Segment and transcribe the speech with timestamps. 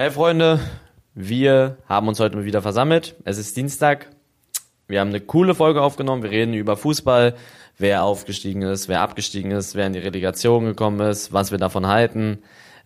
[0.00, 0.58] Hey Freunde,
[1.14, 3.16] wir haben uns heute mal wieder versammelt.
[3.24, 4.08] Es ist Dienstag.
[4.88, 6.22] Wir haben eine coole Folge aufgenommen.
[6.22, 7.34] Wir reden über Fußball,
[7.76, 11.86] wer aufgestiegen ist, wer abgestiegen ist, wer in die Relegation gekommen ist, was wir davon
[11.86, 12.38] halten.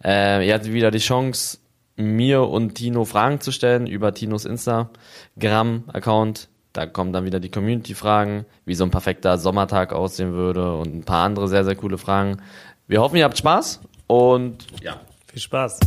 [0.02, 1.58] Äh, ihr hattet wieder die Chance,
[1.94, 6.48] mir und Tino Fragen zu stellen über Tinos Instagram-Account.
[6.72, 11.04] Da kommen dann wieder die Community-Fragen, wie so ein perfekter Sommertag aussehen würde und ein
[11.04, 12.42] paar andere sehr, sehr coole Fragen.
[12.88, 15.00] Wir hoffen, ihr habt Spaß und ja.
[15.34, 15.80] Viel Spaß.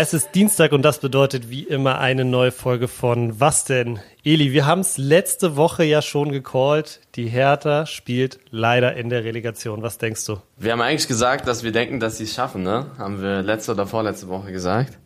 [0.00, 3.98] Es ist Dienstag und das bedeutet wie immer eine neue Folge von Was denn?
[4.22, 7.00] Eli, wir haben es letzte Woche ja schon gecallt.
[7.16, 9.82] Die Hertha spielt leider in der Relegation.
[9.82, 10.36] Was denkst du?
[10.56, 12.86] Wir haben eigentlich gesagt, dass wir denken, dass sie es schaffen, ne?
[12.96, 14.96] Haben wir letzte oder vorletzte Woche gesagt.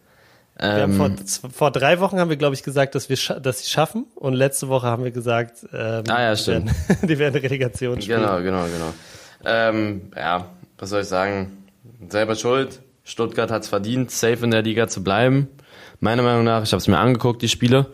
[0.61, 1.11] Ähm, vor,
[1.51, 4.69] vor, drei Wochen haben wir, glaube ich, gesagt, dass wir dass sie schaffen und letzte
[4.69, 6.69] Woche haben wir gesagt, ähm, ah, ja, stimmt.
[6.69, 8.21] Die, werden, die werden Relegation spielen.
[8.21, 8.93] Genau, genau, genau.
[9.43, 11.65] Ähm, ja, was soll ich sagen?
[12.11, 15.49] Selber schuld Stuttgart hat es verdient, safe in der Liga zu bleiben.
[16.01, 17.87] Meiner Meinung nach, ich habe es mir angeguckt, die Spiele.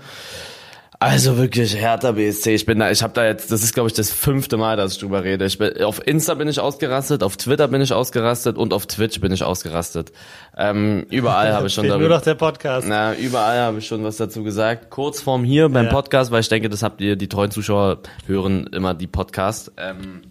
[1.00, 2.54] Also wirklich Hertha BSC.
[2.56, 4.94] Ich bin da, ich habe da jetzt, das ist glaube ich das fünfte Mal, dass
[4.94, 5.44] ich drüber rede.
[5.44, 9.20] Ich bin, auf Insta bin ich ausgerastet, auf Twitter bin ich ausgerastet und auf Twitch
[9.20, 10.10] bin ich ausgerastet.
[10.56, 12.88] Ähm, überall habe ich schon darüber, nur noch der Podcast.
[12.88, 14.90] Na, überall habe ich schon was dazu gesagt.
[14.90, 15.92] Kurz vorm hier beim ja.
[15.92, 19.70] Podcast, weil ich denke, das habt ihr, die treuen Zuschauer hören immer die Podcast.
[19.76, 20.22] Ähm,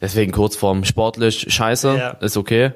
[0.00, 2.10] deswegen kurz vorm sportlich Scheiße, ja.
[2.20, 2.74] ist okay.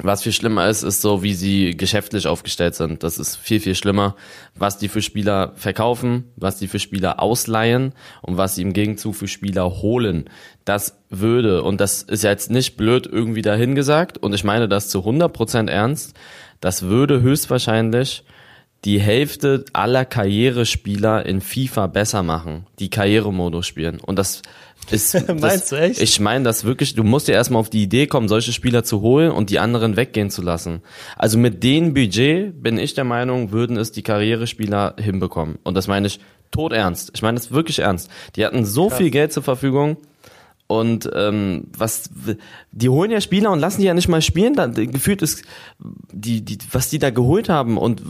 [0.00, 3.02] Was viel schlimmer ist, ist so, wie sie geschäftlich aufgestellt sind.
[3.02, 4.16] Das ist viel, viel schlimmer,
[4.54, 9.14] was die für Spieler verkaufen, was die für Spieler ausleihen und was sie im Gegenzug
[9.14, 10.30] für Spieler holen.
[10.64, 15.00] Das würde, und das ist jetzt nicht blöd irgendwie dahingesagt, und ich meine das zu
[15.00, 16.14] 100% ernst,
[16.60, 18.24] das würde höchstwahrscheinlich
[18.84, 24.00] die Hälfte aller Karrierespieler in FIFA besser machen, die Karrieremodus spielen.
[24.00, 24.42] Und das
[24.90, 25.14] ist.
[25.28, 26.00] Meinst das, du echt?
[26.00, 29.00] Ich meine das wirklich, du musst ja erstmal auf die Idee kommen, solche Spieler zu
[29.00, 30.82] holen und die anderen weggehen zu lassen.
[31.16, 35.58] Also mit dem Budget bin ich der Meinung, würden es die Karrierespieler hinbekommen.
[35.62, 36.20] Und das meine ich
[36.50, 37.10] tot ernst.
[37.14, 38.10] Ich meine das wirklich ernst.
[38.36, 38.98] Die hatten so Krass.
[38.98, 39.96] viel Geld zur Verfügung.
[40.66, 42.10] Und ähm, was
[42.70, 44.54] die holen ja Spieler und lassen die ja nicht mal spielen.
[44.54, 45.42] Da, gefühlt ist
[46.12, 48.02] die, die, was die da geholt haben und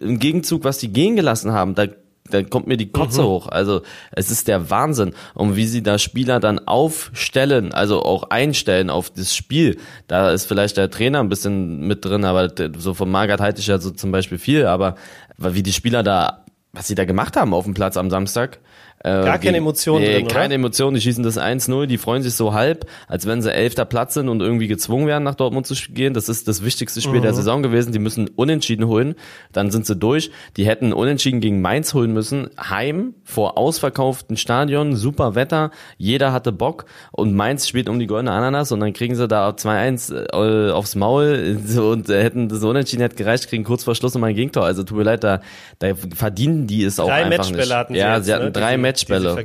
[0.00, 1.86] im Gegenzug, was die gehen gelassen haben, da
[2.30, 3.26] da kommt mir die Kotze mhm.
[3.26, 3.48] hoch.
[3.48, 5.14] Also es ist der Wahnsinn.
[5.34, 9.78] Und wie sie da Spieler dann aufstellen, also auch einstellen auf das Spiel.
[10.06, 13.66] Da ist vielleicht der Trainer ein bisschen mit drin, aber so von Margaret halte ich
[13.66, 14.96] ja so zum Beispiel viel, aber
[15.36, 18.60] wie die Spieler da, was sie da gemacht haben auf dem Platz am Samstag,
[19.04, 22.34] äh, Gar keine Emotionen nee, drin, Keine Emotionen, die schießen das 1-0, die freuen sich
[22.34, 25.74] so halb, als wenn sie elfter Platz sind und irgendwie gezwungen werden, nach Dortmund zu
[25.90, 26.14] gehen.
[26.14, 27.22] Das ist das wichtigste Spiel mhm.
[27.22, 27.92] der Saison gewesen.
[27.92, 29.14] Die müssen unentschieden holen,
[29.52, 30.30] dann sind sie durch.
[30.56, 36.52] Die hätten unentschieden gegen Mainz holen müssen, heim, vor ausverkauften Stadion, super Wetter, jeder hatte
[36.52, 40.70] Bock und Mainz spielt um die goldene Ananas und dann kriegen sie da 2-1 äh,
[40.70, 44.64] aufs Maul und hätten das unentschieden hätte gereicht, kriegen kurz vor Schluss nochmal ein Gegentor.
[44.64, 45.40] Also tut mir leid, da,
[45.78, 47.72] da verdienen die es auch drei einfach nicht.
[47.72, 48.52] Hatten sie ja, jetzt, sie hatten ne?
[48.52, 49.44] drei Match Matchbälle.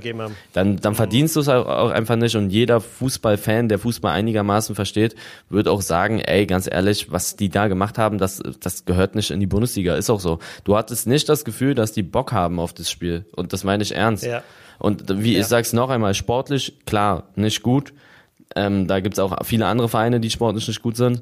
[0.54, 5.16] Dann, dann verdienst du es auch einfach nicht und jeder Fußballfan, der Fußball einigermaßen versteht,
[5.50, 9.32] wird auch sagen, ey, ganz ehrlich, was die da gemacht haben, das, das gehört nicht
[9.32, 9.96] in die Bundesliga.
[9.96, 10.40] Ist auch so.
[10.64, 13.26] Du hattest nicht das Gefühl, dass die Bock haben auf das Spiel.
[13.36, 14.26] Und das meine ich ernst.
[14.26, 14.44] Ja.
[14.80, 15.40] Und wie ja.
[15.40, 17.94] ich sag's noch einmal, sportlich, klar, nicht gut.
[18.56, 21.22] Ähm, da gibt's auch viele andere Vereine, die sportlich nicht gut sind.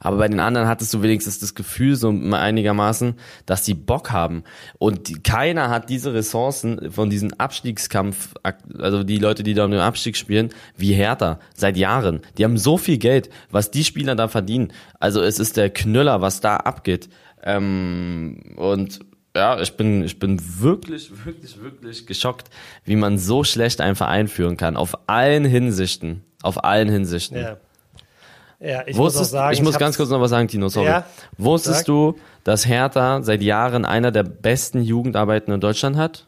[0.00, 3.14] Aber bei den anderen hattest du wenigstens das Gefühl, so einigermaßen,
[3.46, 4.44] dass die Bock haben.
[4.78, 8.34] Und keiner hat diese Ressourcen von diesem Abstiegskampf,
[8.78, 12.20] also die Leute, die da um den Abstieg spielen, wie Hertha, seit Jahren.
[12.38, 14.72] Die haben so viel Geld, was die Spieler da verdienen.
[15.00, 17.08] Also es ist der Knüller, was da abgeht.
[17.42, 19.00] Ähm, und
[19.36, 22.48] ja, ich bin, ich bin wirklich, wirklich, wirklich geschockt,
[22.84, 24.76] wie man so schlecht einen Verein führen kann.
[24.76, 26.24] Auf allen Hinsichten.
[26.42, 27.36] Auf allen Hinsichten.
[27.38, 27.58] Ja.
[28.58, 30.86] Ja, ich Wusstest, muss sagen, ich muss ganz kurz noch was sagen, Tino, sorry.
[30.86, 31.06] Ja,
[31.36, 31.86] Wusstest sag.
[31.86, 36.26] du, dass Hertha seit Jahren einer der besten Jugendarbeiten in Deutschland hat?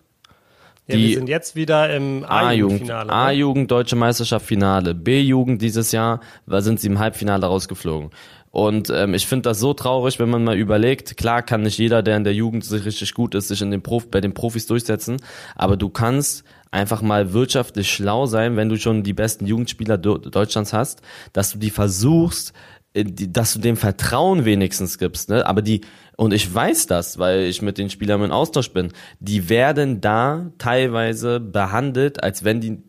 [0.86, 3.12] Ja, die wir sind jetzt wieder im A-Jugend-Finale.
[3.12, 4.94] A-Jugend, Deutsche Meisterschaft Finale.
[4.94, 8.10] B-Jugend dieses Jahr, da sind sie im Halbfinale rausgeflogen.
[8.50, 12.02] Und ähm, ich finde das so traurig, wenn man mal überlegt, klar kann nicht jeder,
[12.02, 14.66] der in der Jugend sich richtig gut ist, sich in den Prof bei den Profis
[14.66, 15.18] durchsetzen,
[15.54, 20.72] aber du kannst einfach mal wirtschaftlich schlau sein, wenn du schon die besten Jugendspieler Deutschlands
[20.72, 22.52] hast, dass du die versuchst,
[22.94, 25.46] äh, dass du dem Vertrauen wenigstens gibst, ne?
[25.46, 25.82] Aber die,
[26.16, 30.50] und ich weiß das, weil ich mit den Spielern im Austausch bin, die werden da
[30.58, 32.82] teilweise behandelt, als wenn die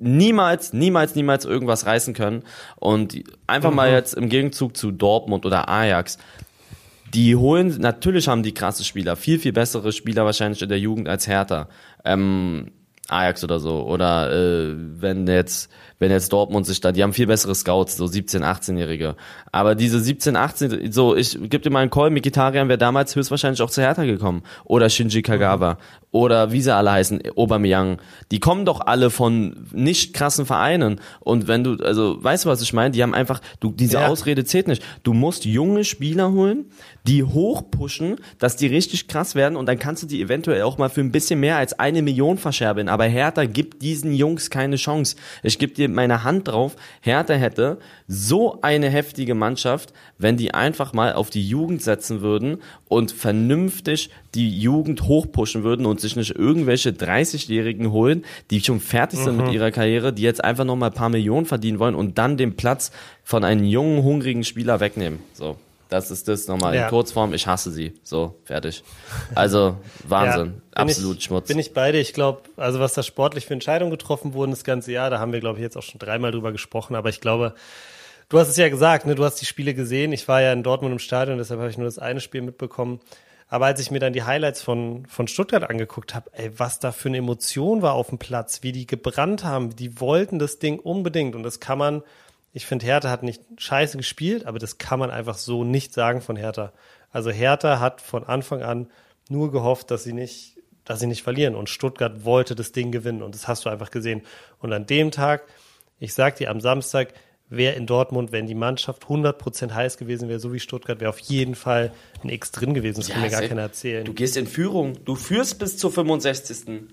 [0.00, 2.42] niemals, niemals, niemals irgendwas reißen können.
[2.76, 3.76] Und einfach mhm.
[3.76, 6.18] mal jetzt im Gegenzug zu Dortmund oder Ajax.
[7.14, 11.08] Die holen, natürlich haben die krasse Spieler, viel, viel bessere Spieler wahrscheinlich in der Jugend
[11.08, 11.68] als Hertha.
[12.04, 12.70] Ähm,
[13.10, 13.82] Ajax oder so.
[13.86, 18.06] Oder äh, wenn jetzt, wenn jetzt Dortmund sich da, die haben viel bessere Scouts, so
[18.06, 19.16] 17, 18-Jährige.
[19.52, 23.60] Aber diese 17, 18, so, ich gebe dir mal einen Call, Mikitarian wäre damals höchstwahrscheinlich
[23.60, 24.42] auch zu Hertha gekommen.
[24.64, 25.74] Oder Shinji Kagawa.
[25.74, 25.78] Mhm.
[26.12, 27.98] Oder wie sie alle heißen, Aubameyang.
[28.32, 31.00] Die kommen doch alle von nicht krassen Vereinen.
[31.20, 32.90] Und wenn du, also, weißt du, was ich meine?
[32.90, 34.08] Die haben einfach, du, diese ja.
[34.08, 34.82] Ausrede zählt nicht.
[35.04, 36.64] Du musst junge Spieler holen,
[37.06, 40.88] die hochpushen, dass die richtig krass werden und dann kannst du die eventuell auch mal
[40.88, 42.88] für ein bisschen mehr als eine Million verscherbeln.
[42.88, 45.14] Aber Hertha gibt diesen Jungs keine Chance.
[45.44, 50.92] Ich gebe dir meine Hand drauf, Hertha hätte so eine heftige Mannschaft, wenn die einfach
[50.92, 52.58] mal auf die Jugend setzen würden
[52.88, 59.20] und vernünftig die Jugend hochpushen würden und sich nicht irgendwelche 30-Jährigen holen, die schon fertig
[59.20, 59.44] sind mhm.
[59.44, 62.36] mit ihrer Karriere, die jetzt einfach noch mal ein paar Millionen verdienen wollen und dann
[62.36, 62.90] den Platz
[63.22, 65.20] von einem jungen, hungrigen Spieler wegnehmen.
[65.34, 65.56] So.
[65.90, 66.84] Das ist das nochmal ja.
[66.84, 67.34] in Kurzform.
[67.34, 67.94] Ich hasse sie.
[68.04, 68.84] So, fertig.
[69.34, 69.76] Also,
[70.08, 70.62] Wahnsinn.
[70.74, 71.48] Ja, Absolut ich, Schmutz.
[71.48, 71.98] Bin ich beide.
[71.98, 75.32] Ich glaube, also was da sportlich für Entscheidungen getroffen wurden das ganze Jahr, da haben
[75.32, 76.94] wir, glaube ich, jetzt auch schon dreimal drüber gesprochen.
[76.94, 77.54] Aber ich glaube,
[78.28, 79.16] du hast es ja gesagt, ne?
[79.16, 80.12] du hast die Spiele gesehen.
[80.12, 83.00] Ich war ja in Dortmund im Stadion, deshalb habe ich nur das eine Spiel mitbekommen.
[83.48, 86.92] Aber als ich mir dann die Highlights von, von Stuttgart angeguckt habe, ey, was da
[86.92, 90.78] für eine Emotion war auf dem Platz, wie die gebrannt haben, die wollten das Ding
[90.78, 91.34] unbedingt.
[91.34, 92.02] Und das kann man
[92.52, 96.20] ich finde, Hertha hat nicht scheiße gespielt, aber das kann man einfach so nicht sagen
[96.20, 96.72] von Hertha.
[97.10, 98.88] Also Hertha hat von Anfang an
[99.28, 101.54] nur gehofft, dass sie nicht, dass sie nicht verlieren.
[101.54, 103.22] Und Stuttgart wollte das Ding gewinnen.
[103.22, 104.22] Und das hast du einfach gesehen.
[104.58, 105.44] Und an dem Tag,
[105.98, 107.14] ich sag dir, am Samstag,
[107.48, 111.18] wäre in Dortmund, wenn die Mannschaft 100% heiß gewesen wäre, so wie Stuttgart, wäre auf
[111.18, 111.92] jeden Fall
[112.22, 113.00] ein X drin gewesen.
[113.00, 114.04] Das ja, kann mir gar keiner erzählen.
[114.04, 115.04] Du gehst in Führung.
[115.04, 116.88] Du führst bis zur 65.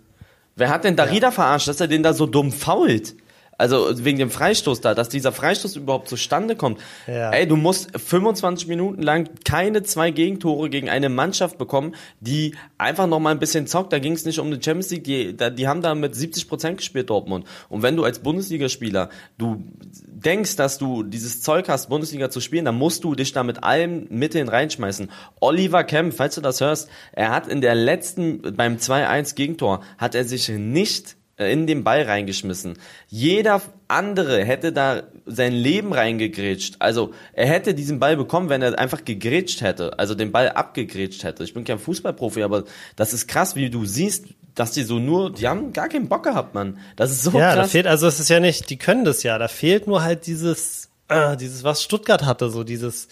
[0.55, 1.31] Wer hat denn Darida ja.
[1.31, 3.15] verarscht, dass er den da so dumm fault?
[3.57, 6.79] Also wegen dem Freistoß da, dass dieser Freistoß überhaupt zustande kommt.
[7.07, 7.31] Ja.
[7.31, 13.07] Ey, du musst 25 Minuten lang keine zwei Gegentore gegen eine Mannschaft bekommen, die einfach
[13.07, 13.91] noch mal ein bisschen zockt.
[13.91, 16.77] Da ging es nicht um die Champions League, die, die haben da mit 70 Prozent
[16.77, 17.45] gespielt, Dortmund.
[17.69, 19.09] Und wenn du als Bundesligaspieler,
[19.39, 19.63] du
[20.05, 23.63] denkst, dass du dieses Zeug hast, Bundesliga zu spielen, dann musst du dich da mit
[23.63, 25.09] allen Mitteln reinschmeißen.
[25.39, 30.13] Oliver Kemp, falls du das hörst, er hat in der letzten, beim 2-1 Gegentor, hat
[30.13, 32.79] er sich nicht in den Ball reingeschmissen.
[33.07, 36.77] Jeder andere hätte da sein Leben reingegrätscht.
[36.79, 41.23] Also er hätte diesen Ball bekommen, wenn er einfach gegrätscht hätte, also den Ball abgegrätscht
[41.23, 41.43] hätte.
[41.43, 42.63] Ich bin kein Fußballprofi, aber
[42.95, 44.25] das ist krass, wie du siehst,
[44.55, 46.79] dass die so nur, die haben gar keinen Bock gehabt, Mann.
[46.95, 47.55] Das ist so ja, krass.
[47.55, 50.01] Ja, da fehlt, also es ist ja nicht, die können das ja, da fehlt nur
[50.01, 53.09] halt dieses, äh, dieses, was Stuttgart hatte, so dieses,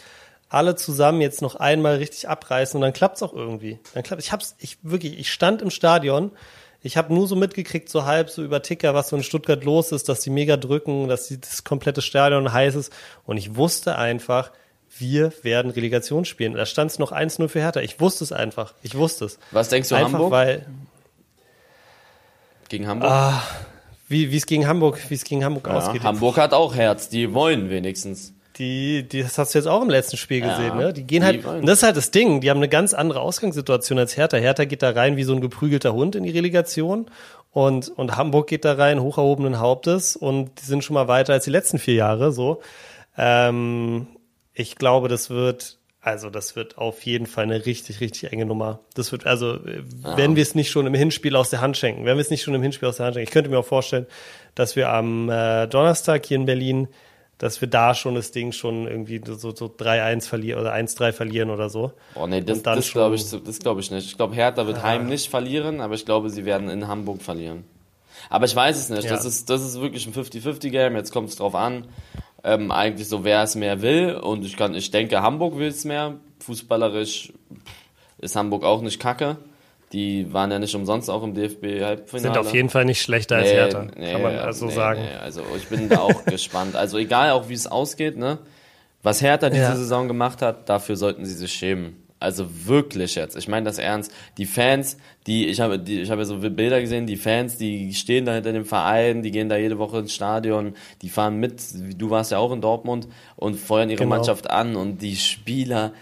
[0.49, 3.79] alle zusammen jetzt noch einmal richtig abreißen und dann klappt's auch irgendwie.
[3.93, 6.31] Dann klappt, ich hab's, ich wirklich, ich stand im Stadion
[6.85, 9.91] ich habe nur so mitgekriegt, so halb so über Ticker, was so in Stuttgart los
[9.91, 12.93] ist, dass die mega drücken, dass die, das komplette Stadion heiß ist.
[13.25, 14.51] Und ich wusste einfach,
[14.95, 16.53] wir werden Relegation spielen.
[16.53, 17.79] Da stand es noch 1-0 für Hertha.
[17.79, 18.75] Ich wusste es einfach.
[18.83, 19.39] Ich wusste es.
[19.49, 20.31] Was denkst du, einfach, Hamburg?
[20.31, 20.67] Weil,
[22.69, 23.09] gegen Hamburg?
[23.09, 23.41] Ah,
[24.07, 26.03] wie es gegen Hamburg, wie es gegen Hamburg ja, ausgeht.
[26.03, 28.34] Hamburg hat auch Herz, die wollen wenigstens.
[28.57, 30.93] Die, die, das hast du jetzt auch im letzten Spiel gesehen, ja, ne?
[30.93, 33.99] Die gehen halt, und das ist halt das Ding, die haben eine ganz andere Ausgangssituation
[33.99, 34.37] als Hertha.
[34.37, 37.07] Hertha geht da rein wie so ein geprügelter Hund in die Relegation
[37.51, 41.33] und, und Hamburg geht da rein hoch erhobenen Hauptes und die sind schon mal weiter
[41.33, 42.61] als die letzten vier Jahre, so.
[43.17, 44.07] Ähm,
[44.53, 48.79] ich glaube, das wird, also das wird auf jeden Fall eine richtig, richtig enge Nummer.
[48.93, 50.17] Das wird, also, ja.
[50.17, 52.43] wenn wir es nicht schon im Hinspiel aus der Hand schenken, wenn wir es nicht
[52.43, 53.27] schon im Hinspiel aus der Hand schenken.
[53.27, 54.05] Ich könnte mir auch vorstellen,
[54.53, 56.87] dass wir am äh, Donnerstag hier in Berlin
[57.37, 61.49] dass wir da schon das Ding schon irgendwie so, so 3-1 verlieren oder 1-3 verlieren
[61.49, 61.91] oder so.
[62.15, 64.07] Oh nee, das, das glaube ich, das glaube ich nicht.
[64.07, 64.83] Ich glaube, Hertha wird ah.
[64.83, 67.65] heim nicht verlieren, aber ich glaube, sie werden in Hamburg verlieren.
[68.29, 69.03] Aber ich weiß es nicht.
[69.03, 69.11] Ja.
[69.11, 70.95] Das, ist, das ist wirklich ein 50-50-Game.
[70.95, 71.87] Jetzt kommt es drauf an.
[72.43, 74.15] Ähm, eigentlich so, wer es mehr will.
[74.15, 76.15] Und ich kann, ich denke, Hamburg will es mehr.
[76.39, 77.33] Fußballerisch
[78.19, 79.37] ist Hamburg auch nicht kacke.
[79.95, 82.33] Die waren ja nicht umsonst auch im DFB-Halbfinale.
[82.33, 85.01] Sind auf jeden Fall nicht schlechter als Hertha, nee, kann man also nee, sagen.
[85.01, 86.75] Nee, also ich bin da auch gespannt.
[86.75, 88.39] Also egal auch wie es ausgeht, ne?
[89.03, 89.75] Was Hertha diese ja.
[89.75, 91.95] Saison gemacht hat, dafür sollten sie sich schämen.
[92.19, 93.37] Also wirklich jetzt.
[93.37, 94.11] Ich meine das ernst.
[94.37, 94.97] Die Fans,
[95.27, 97.07] die ich habe, die, ich habe ja so Bilder gesehen.
[97.07, 100.73] Die Fans, die stehen da hinter dem Verein, die gehen da jede Woche ins Stadion,
[101.03, 101.61] die fahren mit.
[101.97, 104.15] Du warst ja auch in Dortmund und feuern ihre genau.
[104.15, 105.93] Mannschaft an und die Spieler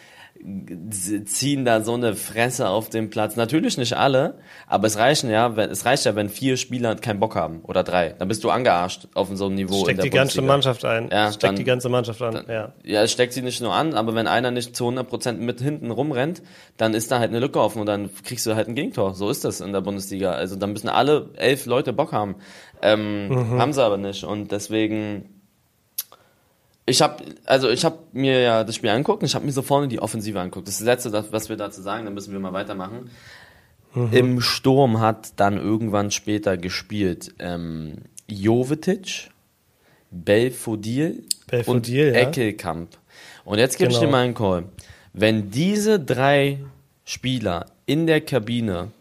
[1.26, 3.36] ziehen da so eine Fresse auf den Platz.
[3.36, 7.20] Natürlich nicht alle, aber es reichen ja, wenn, es reicht ja, wenn vier Spieler keinen
[7.20, 8.10] Bock haben oder drei.
[8.10, 9.84] Dann bist du angearscht auf so einem Niveau.
[9.84, 11.10] Steckt die ganze Mannschaft ein.
[11.12, 12.34] Ja, steckt dann, die ganze Mannschaft an.
[12.34, 12.74] Dann, ja.
[12.84, 15.62] ja, es steckt sie nicht nur an, aber wenn einer nicht zu 100 Prozent mit
[15.62, 16.42] hinten rumrennt,
[16.78, 19.14] dann ist da halt eine Lücke offen und dann kriegst du halt ein Gegentor.
[19.14, 20.34] So ist das in der Bundesliga.
[20.34, 22.36] Also dann müssen alle elf Leute Bock haben.
[22.82, 23.62] Ähm, mhm.
[23.62, 25.33] Haben sie aber nicht und deswegen
[26.86, 29.62] ich habe also ich habe mir ja das Spiel angeguckt und ich habe mir so
[29.62, 30.68] vorne die Offensive angeguckt.
[30.68, 33.10] Das ist das letzte, was wir dazu sagen, dann müssen wir mal weitermachen.
[33.94, 34.10] Mhm.
[34.12, 39.30] Im Sturm hat dann irgendwann später gespielt ähm, Jovetic,
[40.12, 42.06] Belfodil, Belfodil und ja.
[42.06, 42.98] Eckelkamp.
[43.46, 44.02] Und jetzt gebe genau.
[44.02, 44.66] ich dir mal einen Call.
[45.13, 46.60] Wenn diese drei
[47.06, 48.92] Spieler in der Kabine,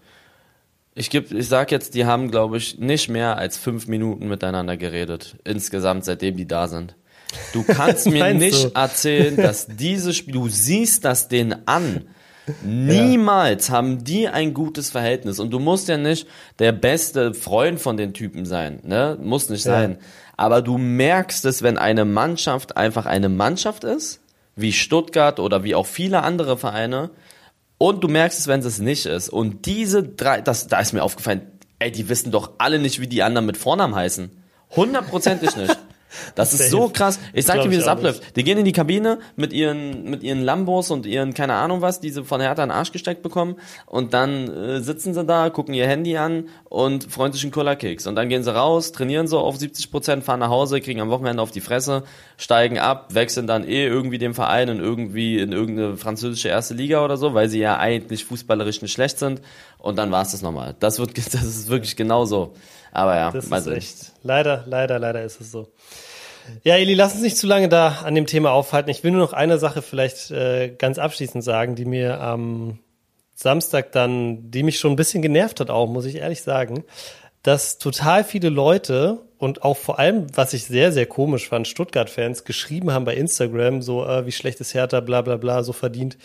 [0.94, 4.76] ich, geb, ich sag jetzt, die haben, glaube ich, nicht mehr als fünf Minuten miteinander
[4.76, 5.36] geredet.
[5.44, 6.94] Insgesamt, seitdem die da sind.
[7.52, 8.70] Du kannst mir nicht du?
[8.74, 12.04] erzählen, dass diese Spiele, du siehst das denen an.
[12.64, 13.74] Niemals ja.
[13.74, 15.38] haben die ein gutes Verhältnis.
[15.38, 16.26] Und du musst ja nicht
[16.58, 19.16] der beste Freund von den Typen sein, ne?
[19.20, 19.72] Muss nicht ja.
[19.72, 19.98] sein.
[20.36, 24.20] Aber du merkst es, wenn eine Mannschaft einfach eine Mannschaft ist,
[24.56, 27.10] wie Stuttgart oder wie auch viele andere Vereine,
[27.82, 29.28] und du merkst es, wenn es nicht ist.
[29.28, 31.42] Und diese drei, das, da ist mir aufgefallen,
[31.80, 34.30] ey, die wissen doch alle nicht, wie die anderen mit Vornamen heißen.
[34.76, 35.76] Hundertprozentig nicht.
[36.34, 37.18] Das ist so krass.
[37.32, 38.36] Ich sag dir, wie das abläuft.
[38.36, 42.00] Die gehen in die Kabine mit ihren, mit ihren Lambos und ihren, keine Ahnung was,
[42.00, 43.56] die sie von Hertha in den Arsch gesteckt bekommen.
[43.86, 48.06] Und dann äh, sitzen sie da, gucken ihr Handy an und freuen sich einen Cola-Keks.
[48.06, 51.10] Und dann gehen sie raus, trainieren so auf 70 Prozent, fahren nach Hause, kriegen am
[51.10, 52.04] Wochenende auf die Fresse,
[52.36, 57.04] steigen ab, wechseln dann eh irgendwie den Verein in irgendwie in irgendeine französische erste Liga
[57.04, 59.40] oder so, weil sie ja eigentlich fußballerisch nicht schlecht sind.
[59.78, 60.76] Und dann war's das nochmal.
[60.78, 62.54] Das wird, das ist wirklich genau so.
[62.92, 64.12] Aber ja, das ist echt.
[64.22, 65.72] Leider, leider, leider ist es so.
[66.64, 68.90] Ja, Eli, lass uns nicht zu lange da an dem Thema aufhalten.
[68.90, 72.78] Ich will nur noch eine Sache vielleicht äh, ganz abschließend sagen, die mir am
[73.34, 76.84] Samstag dann, die mich schon ein bisschen genervt hat auch, muss ich ehrlich sagen,
[77.42, 82.44] dass total viele Leute und auch vor allem, was ich sehr, sehr komisch fand, Stuttgart-Fans
[82.44, 86.18] geschrieben haben bei Instagram, so, äh, wie schlecht ist Hertha, bla bla bla, so verdient.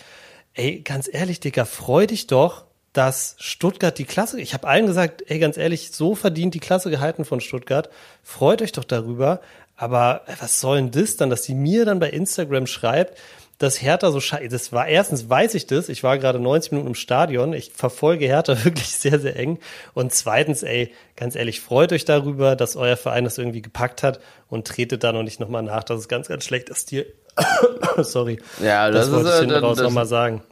[0.53, 5.23] Ey, ganz ehrlich, Digga, freu dich doch, dass Stuttgart die Klasse, ich habe allen gesagt,
[5.27, 7.89] ey, ganz ehrlich, so verdient die Klasse gehalten von Stuttgart.
[8.23, 9.41] Freut euch doch darüber.
[9.75, 13.17] Aber äh, was soll denn das dann, dass die mir dann bei Instagram schreibt,
[13.59, 16.89] dass Hertha so scheiße, das war, erstens weiß ich das, ich war gerade 90 Minuten
[16.89, 19.59] im Stadion, ich verfolge Hertha wirklich sehr, sehr eng.
[19.93, 24.19] Und zweitens, ey, ganz ehrlich, freut euch darüber, dass euer Verein das irgendwie gepackt hat
[24.47, 27.05] und tretet da noch nicht nochmal nach, dass es ganz, ganz schlecht ist dir.
[27.97, 28.39] Sorry.
[28.61, 30.43] Ja, das, das wollte ist, ich hinten raus nochmal sagen.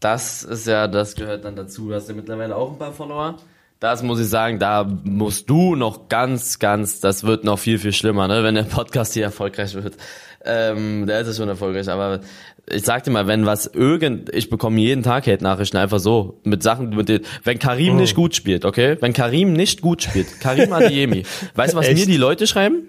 [0.00, 1.88] Das ist ja, das gehört dann dazu.
[1.88, 3.36] Du hast ja mittlerweile auch ein paar Follower.
[3.80, 7.92] Das muss ich sagen, da musst du noch ganz, ganz, das wird noch viel, viel
[7.92, 9.96] schlimmer, ne, wenn der Podcast hier erfolgreich wird.
[10.44, 12.20] Ähm, der ist ja schon erfolgreich, aber
[12.66, 16.62] ich sag dir mal, wenn was irgend, ich bekomme jeden Tag Hate-Nachrichten einfach so, mit
[16.62, 18.00] Sachen, mit den, wenn Karim oh.
[18.00, 18.96] nicht gut spielt, okay?
[19.00, 21.24] Wenn Karim nicht gut spielt, Karim Adiemi,
[21.54, 21.98] weißt du, was Echt?
[21.98, 22.88] mir die Leute schreiben?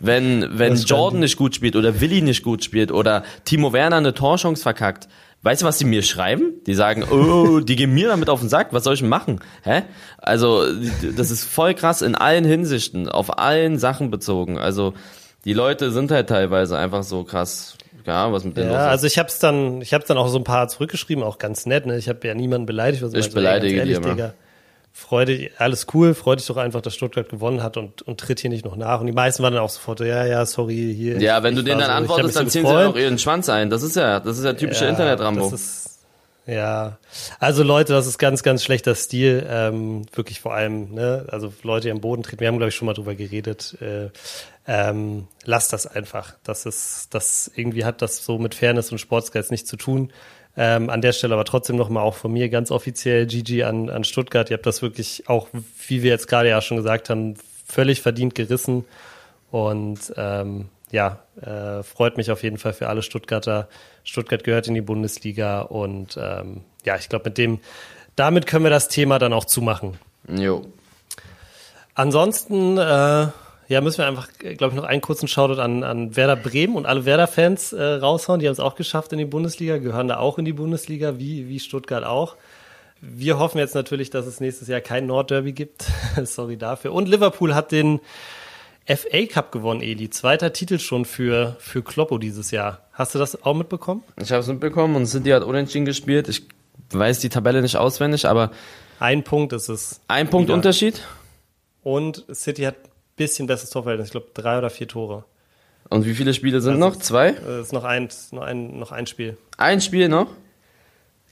[0.00, 4.14] Wenn, wenn Jordan nicht gut spielt oder Willi nicht gut spielt oder Timo Werner eine
[4.14, 5.08] Torchance verkackt,
[5.44, 6.54] Weißt du, was die mir schreiben?
[6.66, 9.40] Die sagen, oh, die gehen mir damit auf den Sack, was soll ich denn machen?
[9.64, 9.82] Hä?
[10.18, 10.64] Also,
[11.16, 14.58] das ist voll krass in allen Hinsichten, auf allen Sachen bezogen.
[14.58, 14.94] Also,
[15.44, 17.76] die Leute sind halt teilweise einfach so krass.
[18.06, 20.44] Ja, was mit denen ja, also ich hab's dann, ich hab's dann auch so ein
[20.44, 21.96] paar zurückgeschrieben, auch ganz nett, ne?
[21.98, 23.02] Ich habe ja niemanden beleidigt.
[23.02, 24.14] Was ich beleidige ehrlich, die immer.
[24.14, 24.34] Digga,
[24.92, 28.40] freu dich, alles cool, freu dich doch einfach, dass Stuttgart gewonnen hat und, und tritt
[28.40, 29.00] hier nicht noch nach.
[29.00, 31.20] Und die meisten waren dann auch sofort, ja, ja, sorry, hier.
[31.20, 32.94] Ja, wenn du denen dann so, antwortest, dann ziehen gefreut.
[32.94, 33.70] sie auch ihren Schwanz ein.
[33.70, 35.52] Das ist ja, das ist ja typische ja, Internet-Rambo.
[36.44, 36.98] Ja,
[37.38, 39.46] also Leute, das ist ganz, ganz schlechter Stil.
[39.48, 42.40] Ähm, wirklich vor allem, ne, also Leute, die am Boden treten.
[42.40, 43.76] Wir haben, glaube ich, schon mal drüber geredet.
[43.80, 44.10] Äh,
[44.66, 46.34] ähm, lasst das einfach.
[46.42, 50.12] Das ist, das irgendwie hat das so mit Fairness und Sportsgeist nichts zu tun.
[50.54, 54.04] Ähm, an der Stelle aber trotzdem nochmal auch von mir ganz offiziell GG an, an
[54.04, 54.50] Stuttgart.
[54.50, 55.48] Ihr habt das wirklich auch,
[55.88, 58.84] wie wir jetzt gerade ja schon gesagt haben, völlig verdient gerissen.
[59.50, 63.68] Und ähm, ja, äh, freut mich auf jeden Fall für alle Stuttgarter.
[64.04, 67.60] Stuttgart gehört in die Bundesliga und ähm, ja, ich glaube, mit dem,
[68.14, 69.98] damit können wir das Thema dann auch zumachen.
[70.28, 70.66] Jo.
[71.94, 73.28] Ansonsten äh,
[73.72, 76.84] ja, müssen wir einfach, glaube ich, noch einen kurzen Shoutout an, an Werder Bremen und
[76.84, 78.38] alle Werder-Fans äh, raushauen.
[78.38, 81.48] Die haben es auch geschafft in die Bundesliga, gehören da auch in die Bundesliga, wie,
[81.48, 82.36] wie Stuttgart auch.
[83.00, 85.86] Wir hoffen jetzt natürlich, dass es nächstes Jahr kein Nordderby gibt.
[86.24, 86.92] Sorry dafür.
[86.92, 88.00] Und Liverpool hat den
[88.86, 90.10] FA Cup gewonnen, Eli.
[90.10, 92.86] Zweiter Titel schon für, für Kloppo dieses Jahr.
[92.92, 94.02] Hast du das auch mitbekommen?
[94.20, 96.28] Ich habe es mitbekommen und City hat unentschieden gespielt.
[96.28, 96.42] Ich
[96.90, 98.50] weiß die Tabelle nicht auswendig, aber.
[99.00, 100.02] Ein Punkt ist es.
[100.08, 100.56] Ein Punkt wieder.
[100.56, 101.00] Unterschied?
[101.82, 102.76] Und City hat
[103.16, 104.08] bisschen besseres Torverhältnis.
[104.08, 105.24] Ich glaube, drei oder vier Tore.
[105.88, 106.96] Und wie viele Spiele sind also, noch?
[106.96, 107.30] Zwei?
[107.30, 109.36] Es äh, ist noch ein, noch, ein, noch ein Spiel.
[109.58, 110.28] Ein Spiel noch?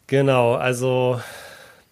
[0.06, 1.20] Genau, also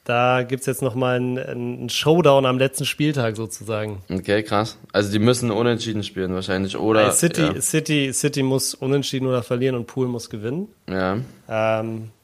[0.05, 4.03] da gibt es jetzt nochmal einen, einen Showdown am letzten Spieltag sozusagen.
[4.11, 4.79] Okay, krass.
[4.93, 7.13] Also die müssen unentschieden spielen wahrscheinlich, oder?
[7.13, 7.61] City, ja.
[7.61, 10.69] City, City muss unentschieden oder verlieren und Pool muss gewinnen.
[10.89, 11.19] Ja.
[11.49, 12.18] Ähm, ja,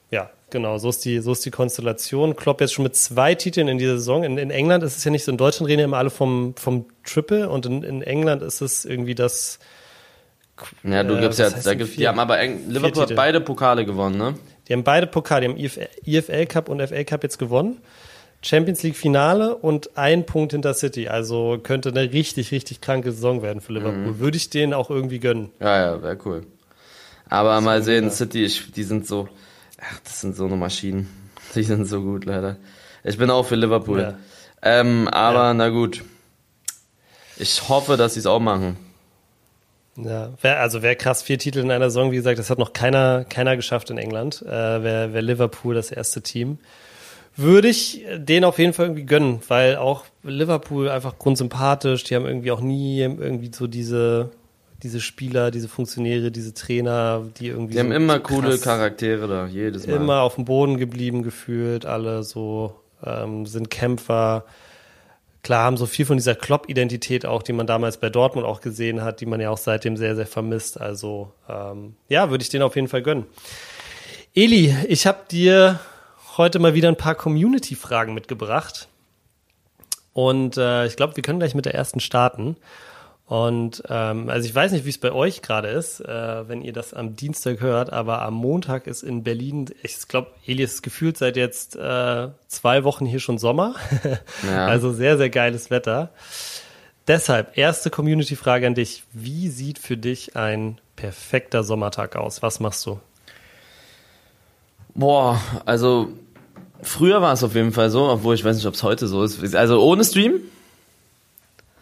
[0.54, 2.37] Genau, so ist die, so ist die Konstellation.
[2.37, 4.23] Klopp jetzt schon mit zwei Titeln in dieser Saison.
[4.23, 6.54] In, in England ist es ja nicht so, in Deutschland reden ja immer alle vom,
[6.54, 9.58] vom Triple und in, in England ist es irgendwie das.
[10.84, 13.84] Ja, du äh, gibst ja, da gibt, die haben aber Eng Liverpool hat beide Pokale
[13.84, 14.34] gewonnen, ne?
[14.68, 17.78] Die haben beide Pokale, die haben IFL, IFL Cup und FA Cup jetzt gewonnen.
[18.40, 21.08] Champions League Finale und ein Punkt hinter City.
[21.08, 24.12] Also könnte eine richtig, richtig kranke Saison werden für Liverpool.
[24.12, 24.18] Mhm.
[24.20, 25.50] Würde ich denen auch irgendwie gönnen.
[25.58, 26.46] Ja, ja, wäre cool.
[27.28, 29.28] Aber mal sehen, City, ich, die sind so,
[29.90, 31.08] ach, das sind so eine Maschinen.
[31.54, 32.56] Die sind so gut, leider.
[33.02, 34.00] Ich bin auch für Liverpool.
[34.00, 34.18] Ja.
[34.62, 35.54] Ähm, aber ja.
[35.54, 36.02] na gut.
[37.36, 38.76] Ich hoffe, dass sie es auch machen.
[39.96, 42.72] Ja, wär, also wäre krass, vier Titel in einer Saison, wie gesagt, das hat noch
[42.72, 44.42] keiner, keiner geschafft in England.
[44.42, 46.58] Äh, Wäre wär Liverpool das erste Team.
[47.36, 52.26] Würde ich den auf jeden Fall irgendwie gönnen, weil auch Liverpool einfach grundsympathisch, die haben
[52.26, 54.30] irgendwie auch nie irgendwie so diese,
[54.84, 57.72] diese Spieler, diese Funktionäre, diese Trainer, die irgendwie.
[57.72, 59.96] Die so haben immer coole Charaktere da, jedes Mal.
[59.96, 64.44] Immer auf dem Boden geblieben gefühlt, alle so, ähm, sind Kämpfer
[65.44, 69.02] klar haben so viel von dieser Klopp-Identität auch, die man damals bei Dortmund auch gesehen
[69.02, 70.80] hat, die man ja auch seitdem sehr, sehr vermisst.
[70.80, 73.26] Also ähm, ja, würde ich den auf jeden Fall gönnen.
[74.34, 75.78] Eli, ich habe dir
[76.36, 78.88] heute mal wieder ein paar Community-Fragen mitgebracht.
[80.12, 82.56] Und äh, ich glaube, wir können gleich mit der ersten starten.
[83.26, 86.75] Und ähm, also ich weiß nicht, wie es bei euch gerade ist, äh, wenn ihr
[86.75, 91.16] das am Dienstag hört, aber am Montag ist in Berlin, ich glaube, Elias ist gefühlt
[91.16, 93.76] seit jetzt äh, zwei Wochen hier schon Sommer.
[94.47, 94.66] Ja.
[94.66, 96.11] also sehr, sehr geiles Wetter.
[97.07, 99.04] Deshalb, erste Community-Frage an dich.
[99.12, 102.43] Wie sieht für dich ein perfekter Sommertag aus?
[102.43, 103.00] Was machst du?
[104.95, 106.09] Boah, also
[106.83, 109.23] früher war es auf jeden Fall so, obwohl ich weiß nicht, ob es heute so
[109.23, 109.54] ist.
[109.54, 110.40] Also ohne Stream,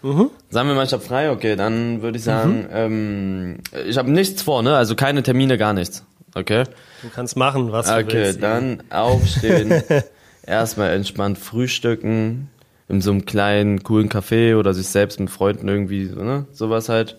[0.02, 0.30] Mhm.
[0.50, 2.68] Sagen wir mal, ich habe frei, okay, dann würde ich sagen, mhm.
[2.72, 3.56] ähm,
[3.86, 4.76] ich habe nichts vor, ne?
[4.76, 6.04] Also keine Termine, gar nichts.
[6.34, 6.64] Okay.
[7.02, 8.38] Du kannst machen, was okay, du willst.
[8.38, 9.82] Okay, dann aufstehen,
[10.46, 12.48] erstmal entspannt frühstücken,
[12.88, 16.46] in so einem kleinen, coolen Café oder sich selbst mit Freunden irgendwie, ne?
[16.52, 17.16] Sowas halt.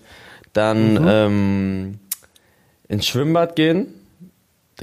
[0.52, 1.08] Dann mhm.
[1.08, 2.00] ähm,
[2.88, 3.88] ins Schwimmbad gehen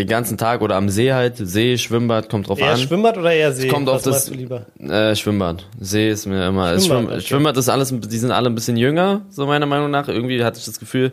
[0.01, 2.79] den ganzen Tag oder am See halt, See, Schwimmbad, kommt drauf eher an.
[2.79, 3.67] Schwimmbad oder eher See?
[3.67, 5.67] Es kommt auf das, äh, Schwimmbad.
[5.79, 7.21] See ist mir immer, Schwimmbad, Schwimm, okay.
[7.21, 10.09] Schwimmbad ist alles, die sind alle ein bisschen jünger, so meiner Meinung nach.
[10.09, 11.13] Irgendwie hatte ich das Gefühl,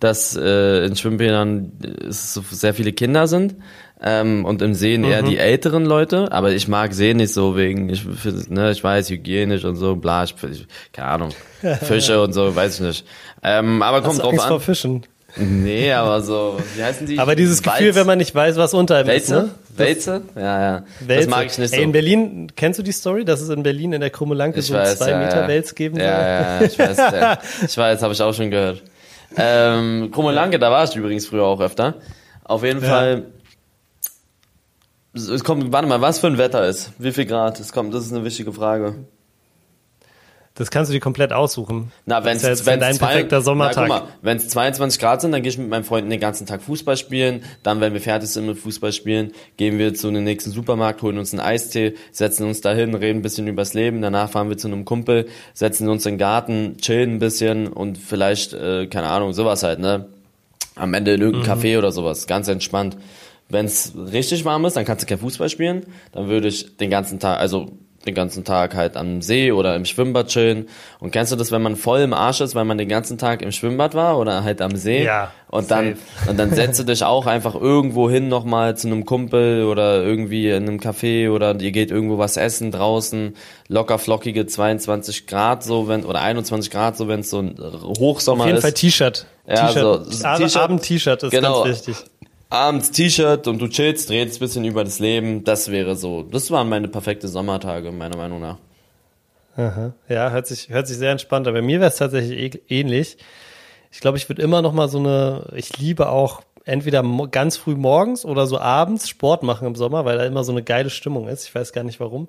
[0.00, 1.72] dass äh, in Schwimmbädern
[2.08, 3.56] es so sehr viele Kinder sind
[4.02, 5.04] ähm, und im See mhm.
[5.04, 6.30] eher die älteren Leute.
[6.32, 8.04] Aber ich mag See nicht so wegen, ich,
[8.48, 10.34] ne, ich weiß, hygienisch und so, bla, ich,
[10.92, 11.30] keine Ahnung,
[11.82, 13.06] Fische und so, weiß ich nicht.
[13.42, 14.48] Ähm, aber kommt drauf an.
[14.48, 15.06] Vor Fischen?
[15.36, 17.18] Nee, aber so, wie heißen die?
[17.18, 17.78] Aber dieses Walz?
[17.78, 19.28] Gefühl, wenn man nicht weiß, was unter ihm ist.
[19.30, 19.50] Ne?
[19.76, 20.22] Wälze?
[20.34, 20.84] Ja, ja.
[21.00, 21.26] Wälze.
[21.26, 21.76] Das mag ich nicht so.
[21.76, 24.74] Ey, in Berlin, kennst du die Story, dass es in Berlin in der Krummelanke so
[24.74, 25.48] weiß, zwei ja, Meter ja.
[25.48, 26.04] Wels geben soll?
[26.04, 27.38] Ja, ja, ich weiß, ja.
[27.66, 28.82] ich weiß, habe ich auch schon gehört.
[29.36, 31.94] Ähm, Krummelanke, da war ich übrigens früher auch öfter.
[32.44, 32.88] Auf jeden ja.
[32.88, 33.26] Fall,
[35.14, 36.92] es kommt, warte mal, was für ein Wetter ist?
[36.98, 37.60] Wie viel Grad?
[37.60, 38.94] Es kommt, das ist eine wichtige Frage.
[40.56, 41.92] Das kannst du dir komplett aussuchen.
[42.06, 43.88] Na, wenn es dein perfekter Sommertag.
[43.88, 46.18] Na, guck mal, wenn es 22 Grad sind, dann gehe ich mit meinen Freunden den
[46.18, 47.44] ganzen Tag Fußball spielen.
[47.62, 51.18] Dann, wenn wir fertig sind mit Fußball spielen, gehen wir zu einem nächsten Supermarkt, holen
[51.18, 54.00] uns einen Eistee, setzen uns dahin, reden ein bisschen übers Leben.
[54.00, 57.98] Danach fahren wir zu einem Kumpel, setzen uns in den Garten, chillen ein bisschen und
[57.98, 60.06] vielleicht, äh, keine Ahnung, sowas halt, ne?
[60.74, 61.62] Am Ende in irgendeinem mhm.
[61.62, 62.96] Café oder sowas, ganz entspannt.
[63.50, 65.84] Wenn es richtig warm ist, dann kannst du kein Fußball spielen.
[66.12, 67.72] Dann würde ich den ganzen Tag, also
[68.06, 70.68] den ganzen Tag halt am See oder im Schwimmbad chillen.
[70.98, 73.42] Und kennst du das, wenn man voll im Arsch ist, weil man den ganzen Tag
[73.42, 75.04] im Schwimmbad war oder halt am See?
[75.04, 75.32] Ja.
[75.48, 75.96] Und dann,
[76.28, 80.50] und dann setzt du dich auch einfach irgendwo hin nochmal zu einem Kumpel oder irgendwie
[80.50, 83.36] in einem Café oder ihr geht irgendwo was essen draußen,
[83.68, 88.44] locker flockige 22 Grad so, wenn, oder 21 Grad so, wenn es so ein Hochsommer
[88.44, 88.46] ist.
[88.46, 88.62] Auf jeden ist.
[88.62, 89.26] Fall T-Shirt.
[89.48, 91.62] Ja, so, Abend-T-Shirt ist genau.
[91.62, 92.04] ganz wichtig
[92.48, 95.44] abends T-Shirt und du chillst, redest ein bisschen über das Leben.
[95.44, 96.22] Das wäre so.
[96.22, 98.58] Das waren meine perfekte Sommertage, meiner Meinung nach.
[99.56, 99.92] Aha.
[100.08, 101.54] Ja, hört sich, hört sich sehr entspannt an.
[101.54, 103.16] Bei mir wäre es tatsächlich ähnlich.
[103.90, 107.74] Ich glaube, ich würde immer noch mal so eine, ich liebe auch entweder ganz früh
[107.74, 111.28] morgens oder so abends Sport machen im Sommer, weil da immer so eine geile Stimmung
[111.28, 111.44] ist.
[111.44, 112.28] Ich weiß gar nicht warum.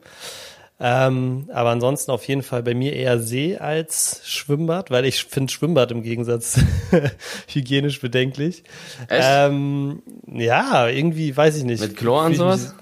[0.80, 5.52] Ähm, aber ansonsten auf jeden Fall bei mir eher See als Schwimmbad, weil ich finde
[5.52, 6.60] Schwimmbad im Gegensatz
[7.48, 8.64] hygienisch bedenklich.
[9.08, 9.28] Echt?
[9.28, 11.82] Ähm, ja, irgendwie weiß ich nicht.
[11.82, 12.76] Mit Chlor und sowas?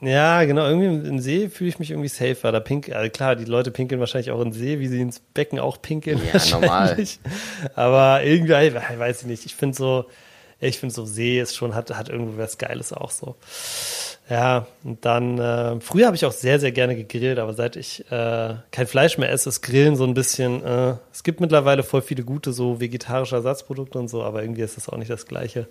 [0.00, 0.66] Ja, genau.
[0.68, 2.50] Irgendwie im See fühle ich mich irgendwie safer.
[2.50, 5.60] Da pink, also klar, die Leute pinkeln wahrscheinlich auch in See, wie sie ins Becken
[5.60, 6.20] auch pinkeln.
[6.32, 6.96] Ja, normal.
[7.74, 9.46] Aber irgendwie, weiß ich nicht.
[9.46, 10.06] Ich finde so,
[10.68, 13.36] ich finde so See ist schon, hat, hat irgendwie was Geiles auch so.
[14.30, 18.10] Ja, und dann, äh, früher habe ich auch sehr, sehr gerne gegrillt, aber seit ich
[18.10, 22.02] äh, kein Fleisch mehr esse, ist Grillen so ein bisschen, äh, es gibt mittlerweile voll
[22.02, 25.66] viele gute so vegetarische Ersatzprodukte und so, aber irgendwie ist das auch nicht das Gleiche.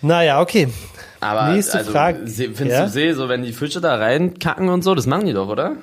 [0.00, 0.68] Naja, okay.
[1.20, 2.26] Aber Nächste also, Frage.
[2.26, 2.84] Findest ja?
[2.84, 5.76] du See, so wenn die Fische da reinkacken und so, das machen die doch, oder?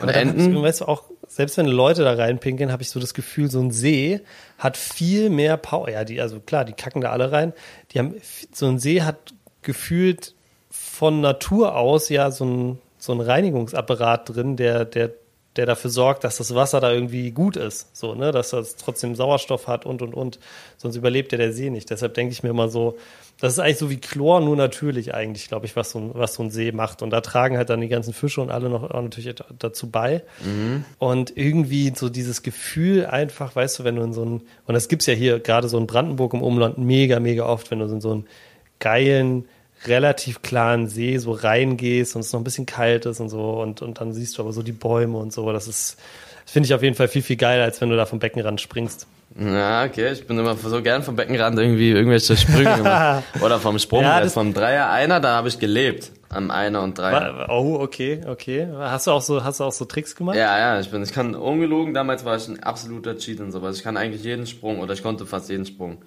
[0.00, 0.56] Oder ja, Enten?
[0.56, 3.58] Ich, weißt du, auch selbst wenn Leute da reinpinkeln, habe ich so das Gefühl, so
[3.58, 4.20] ein See
[4.58, 5.88] hat viel mehr Power.
[5.88, 7.54] Ja, die, also klar, die kacken da alle rein.
[7.90, 8.16] Die haben,
[8.52, 10.34] so ein See hat gefühlt
[10.68, 15.10] von Natur aus ja so ein, so ein Reinigungsapparat drin, der, der,
[15.56, 17.94] der dafür sorgt, dass das Wasser da irgendwie gut ist.
[17.94, 20.38] So, ne, dass das trotzdem Sauerstoff hat und und und.
[20.78, 21.90] Sonst überlebt ja der See nicht.
[21.90, 22.96] Deshalb denke ich mir immer so,
[23.38, 26.34] das ist eigentlich so wie Chlor, nur natürlich eigentlich, glaube ich, was so, ein, was
[26.34, 27.02] so ein See macht.
[27.02, 30.22] Und da tragen halt dann die ganzen Fische und alle noch auch natürlich dazu bei.
[30.42, 30.84] Mhm.
[30.98, 34.88] Und irgendwie so dieses Gefühl einfach, weißt du, wenn du in so ein, und das
[34.88, 38.00] gibt's ja hier gerade so in Brandenburg im Umland mega, mega oft, wenn du in
[38.00, 38.26] so einen
[38.78, 39.46] geilen,
[39.86, 43.82] relativ klaren See so reingehst und es noch ein bisschen kalt ist und so und,
[43.82, 45.52] und dann siehst du aber so die Bäume und so.
[45.52, 45.98] Das ist,
[46.46, 49.06] finde ich auf jeden Fall viel, viel geiler, als wenn du da vom Beckenrand springst.
[49.38, 50.12] Ja, okay.
[50.12, 53.24] Ich bin immer so gern vom Beckenrand irgendwie irgendwelche Sprünge gemacht.
[53.40, 54.02] Oder vom Sprung.
[54.02, 56.12] Ja, das vom Dreier einer, da habe ich gelebt.
[56.28, 57.46] Am Einer und Dreier.
[57.50, 58.66] Oh, okay, okay.
[58.78, 60.36] Hast du auch so, hast du auch so Tricks gemacht?
[60.36, 63.76] Ja, ja, ich bin, ich kann ungelogen, damals war ich ein absoluter Cheat und sowas.
[63.76, 65.98] Ich kann eigentlich jeden Sprung oder ich konnte fast jeden Sprung.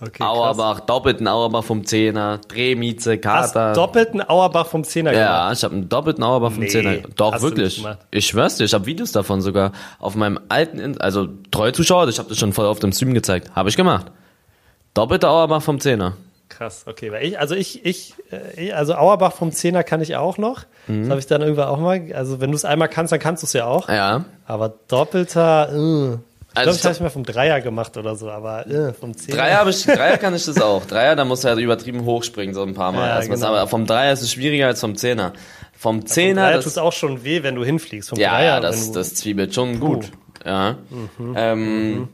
[0.00, 3.68] Okay, Auerbach, doppelten Auerbach vom Zehner, Drehmieze, Kater.
[3.68, 5.26] Hast doppelten Auerbach vom Zehner gemacht?
[5.26, 6.96] Ja, ich habe einen doppelten Auerbach vom nee, Zehner.
[7.16, 7.84] Doch, wirklich.
[8.10, 12.18] Ich schwör's dir, ich habe Videos davon sogar auf meinem alten, also treue Zuschauer, ich
[12.18, 13.52] habe das schon voll auf dem Stream gezeigt.
[13.54, 14.06] Habe ich gemacht.
[14.94, 16.14] Doppelter Auerbach vom Zehner.
[16.48, 17.10] Krass, okay.
[17.10, 20.64] Weil ich, also ich, ich, äh, also Auerbach vom Zehner kann ich auch noch.
[20.86, 21.02] Mhm.
[21.02, 22.12] Das habe ich dann irgendwann auch mal.
[22.14, 23.88] Also wenn du es einmal kannst, dann kannst du es ja auch.
[23.88, 24.24] Ja.
[24.46, 26.18] Aber doppelter, uh.
[26.54, 29.16] Ich also glaube, das habe ich mal vom Dreier gemacht oder so, aber äh, vom
[29.16, 29.38] Zehner.
[29.38, 30.86] Dreier, ich, Dreier kann ich das auch.
[30.86, 33.08] Dreier, da muss er halt übertrieben hochspringen, so ein paar Mal.
[33.08, 33.46] Ja, genau.
[33.48, 35.32] Aber vom Dreier ist es schwieriger als vom Zehner.
[35.76, 36.42] Vom Zehner.
[36.42, 38.10] Vom Dreier tut es auch schon weh, wenn du hinfliegst.
[38.10, 39.94] Vom ja, Dreier, ja, das, das zwiebelt schon Puh.
[39.94, 40.12] gut.
[40.46, 40.78] Ja.
[41.18, 41.34] Mhm.
[41.36, 42.08] Ähm, mhm.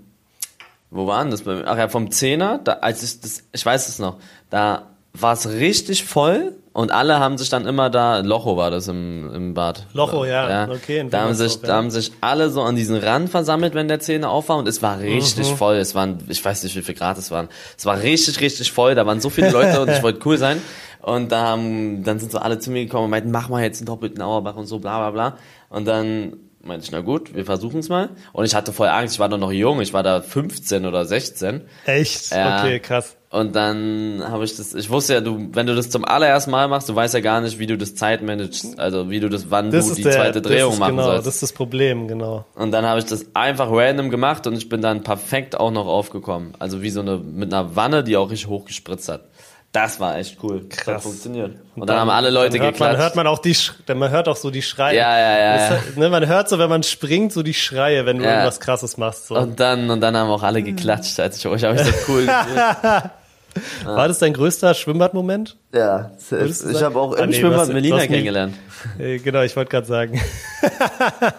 [0.90, 1.66] Wo war denn das bei mir?
[1.66, 4.16] Ach ja, vom Zehner, da, als ich das, ich weiß es noch,
[4.48, 8.87] da war es richtig voll und alle haben sich dann immer da, Locho war das
[8.87, 9.87] im, im Bad.
[9.92, 10.68] Locho, ja, ja.
[10.70, 11.04] okay.
[11.11, 14.28] Da haben, sich, da haben sich alle so an diesen Rand versammelt, wenn der Zähne
[14.28, 15.56] auf war und es war richtig mhm.
[15.56, 15.76] voll.
[15.76, 17.48] Es waren, ich weiß nicht, wie viel Grad es waren.
[17.76, 18.94] Es war richtig, richtig voll.
[18.94, 20.62] Da waren so viele Leute und ich wollte cool sein.
[21.02, 23.80] Und da haben, dann sind so alle zu mir gekommen und meinten, mach mal jetzt
[23.80, 25.38] einen doppelten Auerbach und so, bla, bla, bla.
[25.70, 28.11] Und dann meinte ich, na gut, wir versuchen es mal.
[28.33, 31.05] Und ich hatte voll Angst, ich war doch noch jung, ich war da 15 oder
[31.05, 31.62] 16.
[31.87, 32.31] Echt?
[32.31, 32.61] Ja.
[32.61, 33.16] Okay, krass.
[33.33, 36.66] Und dann habe ich das, ich wusste ja, du, wenn du das zum allerersten Mal
[36.66, 39.53] machst, du weißt ja gar nicht, wie du das Zeit managst, also wie du das,
[39.53, 41.27] wann das du die der, zweite Drehung machen genau, sollst.
[41.29, 42.44] Das ist das Problem, genau.
[42.57, 45.87] Und dann habe ich das einfach random gemacht und ich bin dann perfekt auch noch
[45.87, 46.55] aufgekommen.
[46.59, 49.23] Also wie so eine, mit einer Wanne, die auch richtig hochgespritzt hat.
[49.72, 50.68] Das war echt cool.
[50.68, 50.85] Krass.
[50.85, 51.50] Das hat funktioniert.
[51.50, 52.92] Und, und dann, dann, haben alle Leute dann hört geklatscht.
[52.92, 53.56] Man hört man auch die,
[53.94, 54.96] man hört auch so die Schreie.
[54.96, 55.70] Ja, ja, ja.
[55.70, 58.30] Das, ne, man hört so, wenn man springt, so die Schreie, wenn du ja.
[58.30, 59.28] irgendwas Krasses machst.
[59.28, 59.37] So.
[59.37, 62.26] Und dann, und dann haben auch alle geklatscht, als ich euch, habe ich so cool
[63.85, 65.56] War das dein größter Schwimmbadmoment?
[65.74, 68.54] Ja, ich habe auch im ah, nee, Schwimmbad was, Melina kennengelernt.
[68.98, 70.18] Äh, genau, ich wollte gerade sagen.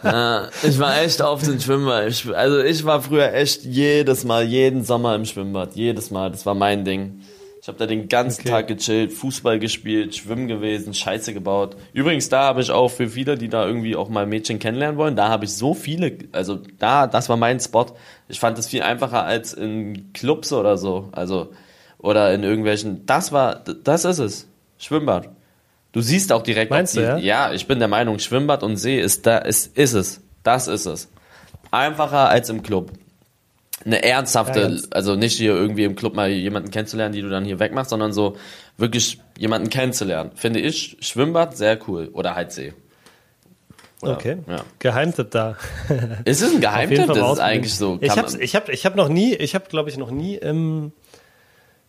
[0.03, 2.07] ja, ich war echt auf den Schwimmbad.
[2.07, 5.73] Ich, also ich war früher echt jedes Mal, jeden Sommer im Schwimmbad.
[5.73, 7.21] Jedes Mal, das war mein Ding.
[7.61, 8.49] Ich habe da den ganzen okay.
[8.49, 11.75] Tag gechillt, Fußball gespielt, schwimmen gewesen, Scheiße gebaut.
[11.93, 15.15] Übrigens, da habe ich auch für viele, die da irgendwie auch mal Mädchen kennenlernen wollen,
[15.15, 17.85] da habe ich so viele, also da, das war mein Spot.
[18.27, 21.09] Ich fand es viel einfacher als in Clubs oder so.
[21.11, 21.51] Also
[22.01, 23.05] oder in irgendwelchen.
[23.05, 24.47] Das war, das ist es.
[24.77, 25.29] Schwimmbad.
[25.91, 26.71] Du siehst auch direkt.
[26.71, 27.17] Meinst die, du, ja?
[27.17, 30.21] ja, ich bin der Meinung, Schwimmbad und See ist da, ist, ist es.
[30.43, 31.09] Das ist es.
[31.69, 32.91] Einfacher als im Club.
[33.85, 37.45] Eine ernsthafte, ja, also nicht hier irgendwie im Club mal jemanden kennenzulernen, die du dann
[37.45, 38.37] hier wegmachst, sondern so
[38.77, 40.31] wirklich jemanden kennenzulernen.
[40.35, 42.09] Finde ich Schwimmbad sehr cool.
[42.13, 42.73] Oder halt See.
[44.01, 44.37] Oder, okay.
[44.47, 44.63] Ja.
[44.79, 45.57] Geheimtipp da.
[46.25, 47.07] Ist es ein Geheimtipp?
[47.07, 47.97] Das ist eigentlich so.
[48.01, 50.91] Ich habe ich hab, ich hab noch nie, ich habe glaube ich noch nie im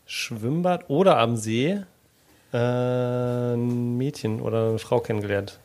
[0.06, 1.80] Schwimmbad oder am See
[2.52, 5.58] äh, ein Mädchen oder eine Frau kennengelernt.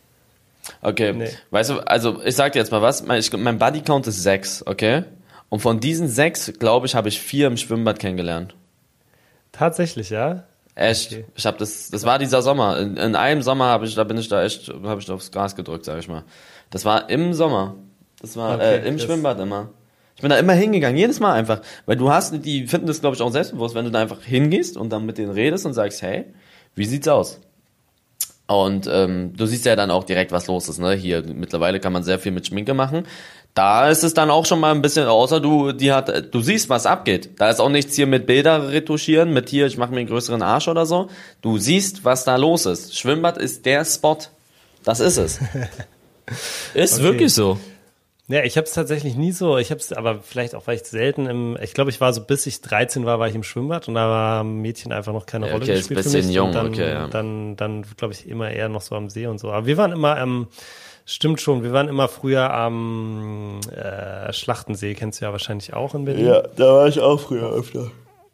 [0.82, 1.30] Okay, nee.
[1.52, 4.66] weißt du, also ich sag dir jetzt mal was, mein, ich, mein Bodycount ist sechs,
[4.66, 5.04] okay?
[5.50, 8.56] Und von diesen sechs, glaube ich, habe ich vier im Schwimmbad kennengelernt.
[9.52, 10.44] Tatsächlich, ja?
[10.76, 11.12] Echt.
[11.12, 11.26] Okay.
[11.36, 12.78] Ich habe das, das war dieser Sommer.
[12.80, 15.32] In, in einem Sommer habe ich, da bin ich da echt, habe ich da aufs
[15.32, 16.24] Gas gedrückt, sag ich mal.
[16.70, 17.76] Das war im Sommer.
[18.22, 19.70] Das war okay, äh, im Schwimmbad immer.
[20.16, 21.62] Ich bin da immer hingegangen, jedes Mal einfach.
[21.86, 24.76] Weil du hast, die finden das, glaube ich, auch selbstbewusst, wenn du da einfach hingehst
[24.76, 26.26] und dann mit denen redest und sagst, hey,
[26.76, 27.40] wie sieht's aus?
[28.48, 30.80] Und ähm, du siehst ja dann auch direkt, was los ist.
[30.80, 30.94] Ne?
[30.94, 33.04] Hier mittlerweile kann man sehr viel mit Schminke machen.
[33.54, 36.70] Da ist es dann auch schon mal ein bisschen, außer du, die hat, du siehst,
[36.70, 37.40] was abgeht.
[37.40, 40.44] Da ist auch nichts hier mit Bilder retuschieren, mit hier, ich mache mir einen größeren
[40.44, 41.10] Arsch oder so.
[41.42, 42.98] Du siehst, was da los ist.
[42.98, 44.20] Schwimmbad ist der Spot.
[44.84, 45.40] Das ist es.
[46.74, 47.04] ist okay.
[47.04, 47.58] wirklich so.
[48.30, 49.58] Ja, ich habe es tatsächlich nie so.
[49.58, 51.58] Ich habe es, aber vielleicht auch, weil ich selten im.
[51.62, 54.10] Ich glaube, ich war so bis ich 13 war, war ich im Schwimmbad und da
[54.10, 57.08] war Mädchen einfach noch keine Rolle okay, gespielt ist ein bisschen Jung, dann, okay, ja.
[57.08, 59.52] dann, dann, glaube ich immer eher noch so am See und so.
[59.52, 60.48] Aber wir waren immer ähm,
[61.10, 66.04] Stimmt schon, wir waren immer früher am äh, Schlachtensee, kennst du ja wahrscheinlich auch in
[66.04, 66.26] Berlin.
[66.26, 67.92] Ja, da war ich auch früher öfter.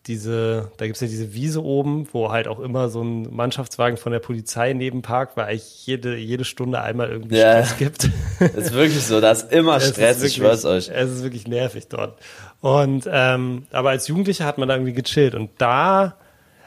[0.08, 3.98] diese, da gibt es ja diese Wiese oben, wo halt auch immer so ein Mannschaftswagen
[3.98, 8.10] von der Polizei neben parkt, weil eigentlich jede, jede Stunde einmal irgendwie ja, Stress gibt.
[8.40, 10.90] ist wirklich so, da ist immer Stress, ist wirklich, ich schwör's euch.
[10.90, 12.18] Es ist wirklich nervig dort.
[12.60, 16.16] Und ähm, aber als Jugendlicher hat man da irgendwie gechillt und da,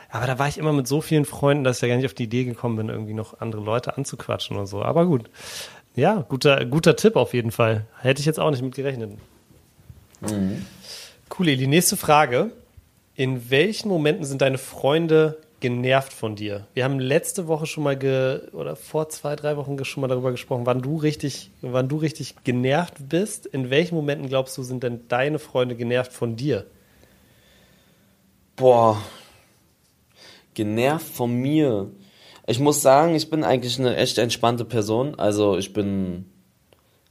[0.09, 2.15] aber da war ich immer mit so vielen Freunden, dass ich ja gar nicht auf
[2.15, 4.83] die Idee gekommen bin, irgendwie noch andere Leute anzuquatschen oder so.
[4.83, 5.29] Aber gut.
[5.97, 7.87] Ja, guter, guter Tipp auf jeden Fall.
[8.01, 9.13] Hätte ich jetzt auch nicht mit gerechnet.
[10.21, 10.65] Mhm.
[11.37, 12.51] Cool, die nächste Frage.
[13.15, 16.67] In welchen Momenten sind deine Freunde genervt von dir?
[16.75, 20.33] Wir haben letzte Woche schon mal ge oder vor zwei, drei Wochen schon mal darüber
[20.33, 23.47] gesprochen, wann du richtig, wann du richtig genervt bist.
[23.47, 26.67] In welchen Momenten glaubst du, sind denn deine Freunde genervt von dir?
[28.55, 29.01] Boah,
[30.53, 31.91] genervt von mir.
[32.47, 35.19] Ich muss sagen, ich bin eigentlich eine echt entspannte Person.
[35.19, 36.27] Also ich bin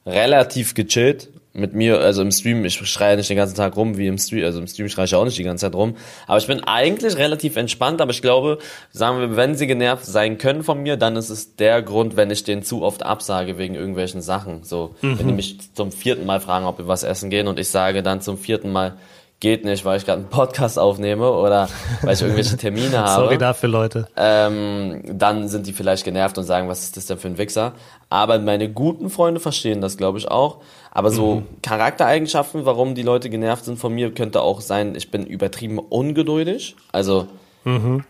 [0.06, 4.08] relativ gechillt mit mir, also im Stream, ich schreie nicht den ganzen Tag rum wie
[4.08, 5.96] im Stream, also im Stream schreie ich auch nicht die ganze Zeit rum.
[6.28, 8.60] Aber ich bin eigentlich relativ entspannt, aber ich glaube,
[8.92, 12.30] sagen wir, wenn sie genervt sein können von mir, dann ist es der Grund, wenn
[12.30, 14.64] ich denen zu oft absage wegen irgendwelchen Sachen.
[14.64, 15.18] So, mhm.
[15.18, 18.04] wenn die mich zum vierten Mal fragen, ob wir was essen gehen und ich sage
[18.04, 18.98] dann zum vierten Mal,
[19.40, 21.68] geht nicht, weil ich gerade einen Podcast aufnehme oder
[22.02, 23.24] weil ich irgendwelche Termine habe.
[23.24, 24.08] Sorry dafür, Leute.
[24.16, 27.74] Ähm, dann sind die vielleicht genervt und sagen, was ist das denn für ein Wichser?
[28.10, 30.62] Aber meine guten Freunde verstehen das, glaube ich, auch.
[30.92, 31.62] Aber so mhm.
[31.62, 36.76] Charaktereigenschaften, warum die Leute genervt sind von mir, könnte auch sein, ich bin übertrieben ungeduldig.
[36.94, 37.28] Also,
[37.66, 38.06] mhm.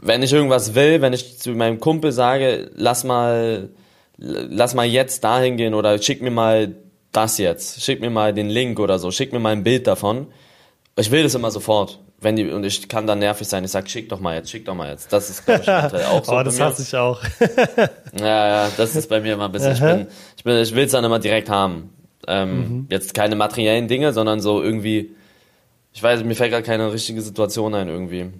[0.00, 3.68] wenn ich irgendwas will, wenn ich zu meinem Kumpel sage, lass mal,
[4.16, 6.74] lass mal jetzt dahin gehen oder schick mir mal
[7.12, 10.26] das jetzt, schick mir mal den Link oder so, schick mir mal ein Bild davon.
[10.96, 11.98] Ich will das immer sofort.
[12.20, 14.64] Wenn die, und ich kann dann nervig sein, ich sag, schick doch mal jetzt, schick
[14.64, 15.12] doch mal jetzt.
[15.12, 15.68] Das ist, glaube ich,
[16.06, 16.32] auch so.
[16.32, 17.20] oh, das hasse ich auch.
[18.18, 19.72] ja, ja, das ist bei mir immer ein bisschen.
[19.72, 21.90] ich, bin, ich, bin, ich will es dann immer direkt haben.
[22.28, 22.86] Ähm, mhm.
[22.90, 25.16] Jetzt keine materiellen Dinge, sondern so irgendwie,
[25.92, 28.30] ich weiß, mir fällt gerade keine richtige Situation ein irgendwie.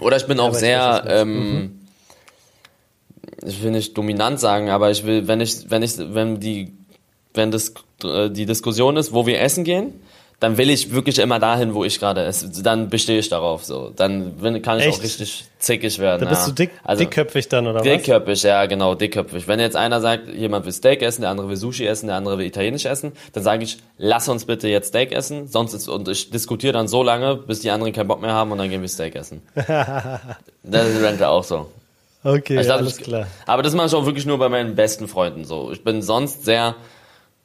[0.00, 1.80] Oder ich bin ja, auch sehr, ich, ähm, mhm.
[3.44, 6.72] ich will nicht dominant sagen, aber ich will, wenn ich, wenn ich, wenn die,
[7.34, 9.94] wenn das die Diskussion ist, wo wir essen gehen,
[10.40, 12.50] dann will ich wirklich immer dahin, wo ich gerade esse.
[12.62, 13.62] Dann bestehe ich darauf.
[13.62, 14.98] So, dann kann ich Echt?
[14.98, 16.20] auch richtig zickig werden.
[16.20, 16.48] Dann bist ja.
[16.48, 18.42] du dick, also, dickköpfig dann oder dickköpfig, was?
[18.42, 19.46] ja genau, dickköpfig.
[19.46, 22.38] Wenn jetzt einer sagt, jemand will Steak essen, der andere will Sushi essen, der andere
[22.38, 26.08] will Italienisch essen, dann sage ich, lass uns bitte jetzt Steak essen, sonst ist und
[26.08, 28.80] ich diskutiere dann so lange, bis die anderen keinen Bock mehr haben und dann gehen
[28.80, 29.42] wir Steak essen.
[29.54, 31.66] das ist auch so.
[32.24, 33.26] Okay, also glaub, alles klar.
[33.46, 35.70] Aber das mache ich auch wirklich nur bei meinen besten Freunden so.
[35.70, 36.76] Ich bin sonst sehr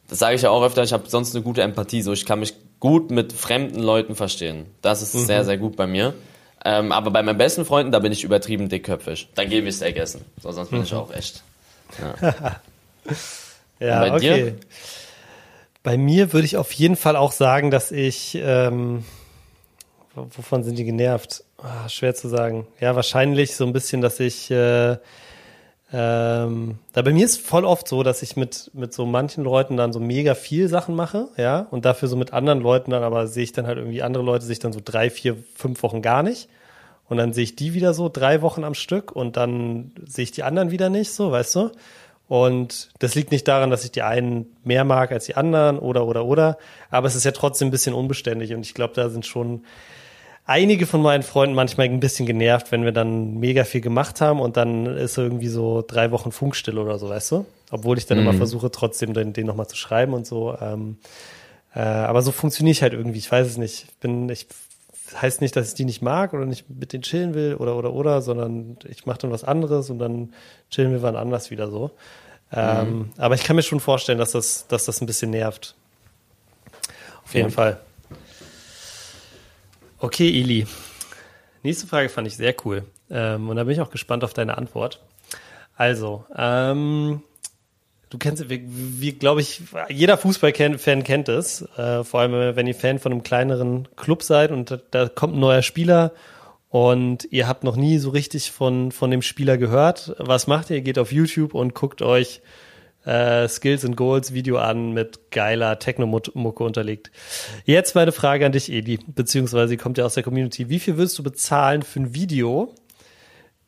[0.07, 2.01] das sage ich ja auch öfter, ich habe sonst eine gute Empathie.
[2.01, 4.67] So, ich kann mich gut mit fremden Leuten verstehen.
[4.81, 5.25] Das ist mhm.
[5.25, 6.13] sehr, sehr gut bei mir.
[6.63, 9.29] Ähm, aber bei meinen besten Freunden, da bin ich übertrieben dickköpfig.
[9.35, 10.25] Da gebe ich Steak essen.
[10.41, 10.85] So, sonst bin mhm.
[10.85, 11.43] ich auch echt.
[12.19, 12.59] Ja,
[13.79, 14.51] ja okay.
[14.51, 14.55] Dir?
[15.83, 19.05] Bei mir würde ich auf jeden Fall auch sagen, dass ich, ähm,
[20.15, 21.43] wovon sind die genervt?
[21.61, 22.65] Ah, schwer zu sagen.
[22.79, 24.97] Ja, wahrscheinlich so ein bisschen, dass ich äh,
[25.93, 29.77] ähm, da bei mir ist voll oft so, dass ich mit, mit so manchen Leuten
[29.77, 33.27] dann so mega viel Sachen mache, ja, und dafür so mit anderen Leuten dann aber
[33.27, 36.23] sehe ich dann halt irgendwie andere Leute sich dann so drei, vier, fünf Wochen gar
[36.23, 36.49] nicht.
[37.07, 40.31] Und dann sehe ich die wieder so drei Wochen am Stück und dann sehe ich
[40.31, 41.71] die anderen wieder nicht, so, weißt du?
[42.27, 46.07] Und das liegt nicht daran, dass ich die einen mehr mag als die anderen oder,
[46.07, 46.57] oder, oder.
[46.89, 49.63] Aber es ist ja trotzdem ein bisschen unbeständig und ich glaube, da sind schon,
[50.45, 54.39] einige von meinen Freunden manchmal ein bisschen genervt, wenn wir dann mega viel gemacht haben
[54.39, 57.45] und dann ist irgendwie so drei Wochen Funkstille oder so, weißt du?
[57.71, 58.27] Obwohl ich dann mhm.
[58.27, 60.55] immer versuche, trotzdem den, den nochmal zu schreiben und so.
[60.59, 60.97] Ähm,
[61.73, 63.17] äh, aber so funktioniere ich halt irgendwie.
[63.17, 63.85] Ich weiß es nicht.
[63.89, 64.47] Ich bin, ich
[65.19, 67.93] heißt nicht, dass ich die nicht mag oder nicht mit denen chillen will oder oder
[67.93, 70.33] oder, sondern ich mache dann was anderes und dann
[70.69, 71.91] chillen wir wann anders wieder so.
[72.51, 73.09] Ähm, mhm.
[73.17, 75.75] Aber ich kann mir schon vorstellen, dass das, dass das ein bisschen nervt.
[77.23, 77.53] Auf jeden ja.
[77.53, 77.79] Fall.
[80.05, 80.67] Okay, Eli.
[81.63, 82.83] Nächste Frage fand ich sehr cool.
[83.09, 85.03] Ähm, und da bin ich auch gespannt auf deine Antwort.
[85.75, 87.23] Also, ähm,
[88.11, 91.63] du kennst, wie, wie glaube ich, jeder Fußballfan kennt es.
[91.75, 95.37] Äh, vor allem, wenn ihr Fan von einem kleineren Club seid und da, da kommt
[95.37, 96.11] ein neuer Spieler
[96.69, 100.15] und ihr habt noch nie so richtig von, von dem Spieler gehört.
[100.19, 100.75] Was macht ihr?
[100.75, 102.43] Ihr geht auf YouTube und guckt euch
[103.05, 107.11] äh, Skills and Goals Video an mit geiler Techno-Mucke unterlegt.
[107.65, 110.69] Jetzt meine Frage an dich, Edi, beziehungsweise kommt ja aus der Community.
[110.69, 112.73] Wie viel würdest du bezahlen für ein Video,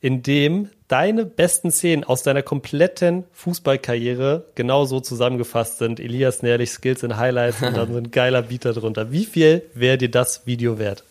[0.02, 6.00] in dem deine besten Szenen aus deiner kompletten Fußballkarriere genau so zusammengefasst sind?
[6.00, 9.12] Elias Nährlich, Skills and Highlights und dann so ein geiler Beat darunter.
[9.12, 11.04] Wie viel wäre dir das Video wert?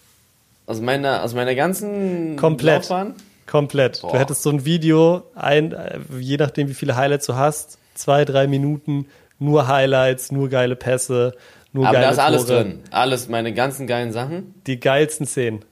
[0.67, 2.89] Aus meiner, aus meiner ganzen Komplett.
[2.89, 3.15] Laufbahn?
[3.47, 4.03] Komplett.
[4.03, 4.13] Boah.
[4.13, 8.25] Du hättest so ein Video, ein, äh, je nachdem wie viele Highlights du hast, zwei,
[8.25, 9.07] drei Minuten,
[9.39, 11.35] nur Highlights, nur geile Pässe,
[11.73, 12.65] nur Aber geile da ist alles Tore.
[12.65, 12.83] drin.
[12.91, 14.55] Alles, meine ganzen geilen Sachen.
[14.67, 15.65] Die geilsten Szenen.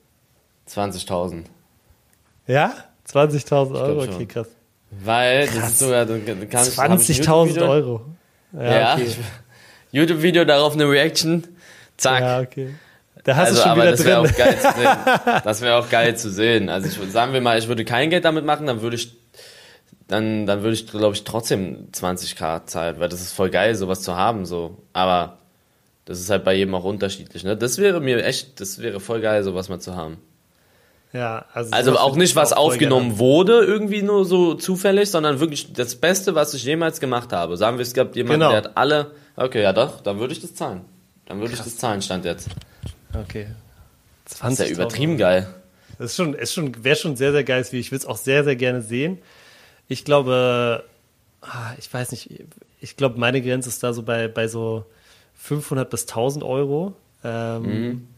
[0.69, 1.45] 20.000.
[2.47, 2.73] Ja?
[3.09, 4.03] 20.000 Euro?
[4.03, 4.49] Okay, krass.
[4.91, 5.57] Weil, krass.
[5.57, 8.03] das ist sogar, du kannst 20.000 Euro.
[8.53, 9.09] Ja, ja okay.
[9.93, 11.47] YouTube-Video, darauf eine Reaction,
[11.97, 12.21] zack.
[12.21, 12.75] Ja, okay.
[13.25, 14.97] Da hast also, du schon aber wieder das wäre auch geil zu sehen.
[15.45, 16.69] Das wäre auch geil zu sehen.
[16.69, 19.17] Also ich sagen wir mal, ich würde kein Geld damit machen, dann würde ich
[20.09, 24.03] dann dann würde ich glaube ich trotzdem 20k zahlen, weil das ist voll geil sowas
[24.03, 25.39] zu haben so, aber
[26.05, 27.57] das ist halt bei jedem auch unterschiedlich, ne?
[27.57, 30.19] Das wäre mir echt, das wäre voll geil sowas mal zu haben.
[31.15, 35.95] Ja, also, also auch nicht, was aufgenommen wurde, irgendwie nur so zufällig, sondern wirklich das
[35.95, 37.57] Beste, was ich jemals gemacht habe.
[37.57, 38.51] Sagen wir, es gab jemanden, genau.
[38.51, 39.13] der hat alle.
[39.37, 40.81] Okay, ja doch, dann würde ich das zahlen.
[41.27, 42.49] Dann würde ich das zahlen, stand jetzt.
[43.15, 43.47] Okay.
[44.25, 45.47] 20 das ist ja übertrieben geil.
[45.99, 47.65] Das ist schon, ist schon, wäre schon sehr, sehr geil.
[47.71, 49.19] Ich würde es auch sehr, sehr gerne sehen.
[49.89, 50.85] Ich glaube,
[51.41, 52.45] ah, ich weiß nicht,
[52.81, 54.85] ich glaube, meine Grenze ist da so bei, bei so
[55.35, 56.95] 500 bis 1000 Euro.
[57.23, 58.09] Ähm, mhm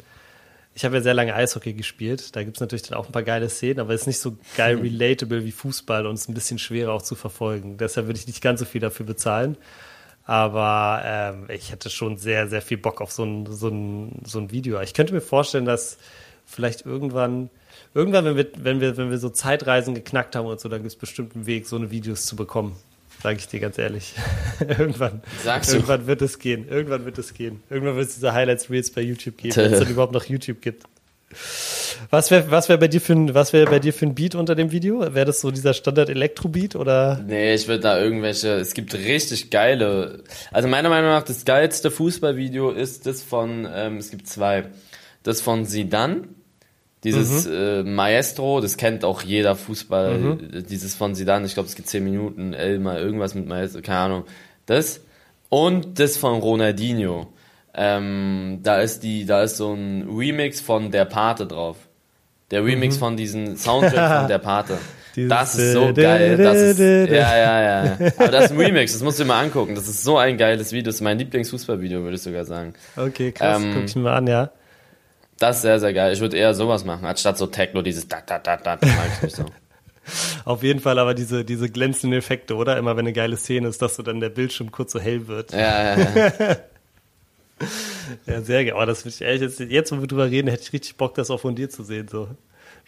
[0.77, 2.37] ich habe ja sehr lange Eishockey gespielt.
[2.37, 4.37] Da gibt es natürlich dann auch ein paar geile Szenen, aber es ist nicht so
[4.59, 7.79] geil relatable wie Fußball und es ist ein bisschen schwerer auch zu verfolgen.
[7.79, 9.57] Deshalb würde ich nicht ganz so viel dafür bezahlen.
[10.27, 14.39] Aber ähm, ich hätte schon sehr, sehr viel Bock auf so ein, so, ein, so
[14.39, 14.79] ein Video.
[14.83, 15.97] Ich könnte mir vorstellen, dass
[16.45, 17.49] vielleicht irgendwann,
[17.97, 20.93] irgendwann, wenn wir, wenn wir, wenn wir so Zeitreisen geknackt haben und so, dann gibt
[20.93, 22.77] es bestimmt einen Weg, so eine Videos zu bekommen.
[23.23, 24.15] Sage ich dir ganz ehrlich.
[24.61, 26.07] irgendwann, Sagst irgendwann du?
[26.07, 26.69] wird es gehen.
[26.69, 27.63] Irgendwann wird es gehen.
[27.71, 30.61] Irgendwann wird es diese Highlights Reels bei YouTube geben, wenn es dann überhaupt noch YouTube
[30.61, 30.85] gibt.
[32.11, 34.35] Was wäre was wär bei dir für ein was wäre bei dir für ein Beat
[34.35, 35.01] unter dem Video?
[35.01, 37.21] Wäre das so dieser Standard Elektro Beat oder?
[37.27, 40.23] Nee, ich würde da irgendwelche es gibt richtig geile.
[40.53, 44.67] Also meiner Meinung nach das geilste Fußballvideo ist das von ähm, es gibt zwei.
[45.25, 46.36] Das von Sidan
[47.07, 47.53] dieses mhm.
[47.53, 50.67] äh, Maestro, das kennt auch jeder Fußball, mhm.
[50.69, 54.25] dieses von Zidane, ich glaube, es gibt 10 Minuten, Elmar, irgendwas mit Maestro, keine Ahnung.
[54.67, 55.01] Das
[55.49, 57.29] und das von Ronaldinho.
[57.75, 61.77] Ähm, da ist die, da ist so ein Remix von Der Pate drauf.
[62.51, 63.01] Der Remix mhm.
[63.01, 64.79] von diesem Soundtrack von Der Pate.
[65.15, 66.37] das ist so geil.
[66.37, 67.99] Das ist, ja, ja, ja.
[68.19, 69.77] Aber das ist ein Remix, das musst du dir mal angucken.
[69.77, 70.87] Das ist so ein geiles Video.
[70.87, 72.75] Das ist mein Lieblingsfußballvideo, würde ich sogar sagen.
[72.97, 73.63] Okay, krass.
[73.63, 74.51] Ähm, Guck ich mir mal an, ja.
[75.39, 76.13] Das ist sehr, sehr geil.
[76.13, 79.07] Ich würde eher sowas machen, anstatt so Techno, dieses da, da, da, da, das mag
[79.17, 79.45] ich nicht so.
[80.45, 82.77] Auf jeden Fall aber diese, diese glänzenden Effekte, oder?
[82.79, 85.53] Immer wenn eine geile Szene ist, dass so dann der Bildschirm kurz so hell wird.
[85.53, 86.57] Ja, ja, ja.
[88.27, 88.75] ja, sehr geil.
[88.75, 91.15] Aber das würde ich ehrlich, jetzt, jetzt, wo wir drüber reden, hätte ich richtig Bock,
[91.15, 92.29] das auch von dir zu sehen, so.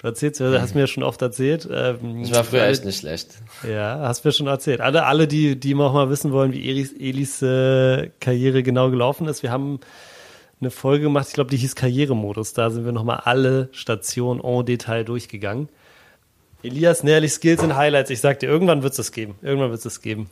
[0.01, 1.69] Du erzählst, du hast mir ja schon oft erzählt.
[1.71, 3.31] Ähm, ich war früher echt nicht schlecht.
[3.69, 4.81] Ja, hast mir schon erzählt.
[4.81, 9.27] Alle, alle, die, die auch mal wissen wollen, wie Elis, Elis äh, Karriere genau gelaufen
[9.27, 9.81] ist, wir haben
[10.61, 12.53] eine Folge gemacht, ich glaube, die hieß Karrieremodus.
[12.53, 15.69] Da sind wir nochmal alle Stationen en Detail durchgegangen.
[16.63, 18.11] Elias Nährlich Skills und Highlights.
[18.11, 19.37] Ich sag dir, irgendwann wird es das geben.
[19.43, 20.29] Irgendwann wird es das geben.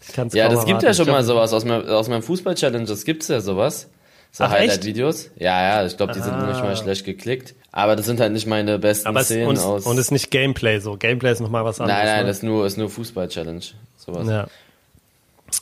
[0.00, 2.86] Ich kann's ja, das gibt ja schon mal sowas aus, mein, aus meinem Fußball-Challenge.
[2.86, 3.88] Das gibt's ja sowas.
[4.30, 5.30] So Highlight-Videos.
[5.36, 6.22] Ja, ja, ich glaube, die ah.
[6.22, 7.54] sind nicht mal schlecht geklickt.
[7.72, 9.86] Aber das sind halt nicht meine besten Aber Szenen und, aus.
[9.86, 10.96] Und es ist nicht Gameplay so.
[10.96, 11.98] Gameplay ist nochmal was anderes.
[11.98, 12.26] Nein, nein, ne?
[12.28, 13.64] das ist nur, ist nur Fußball-Challenge.
[13.96, 14.28] Sowas.
[14.28, 14.46] Ja.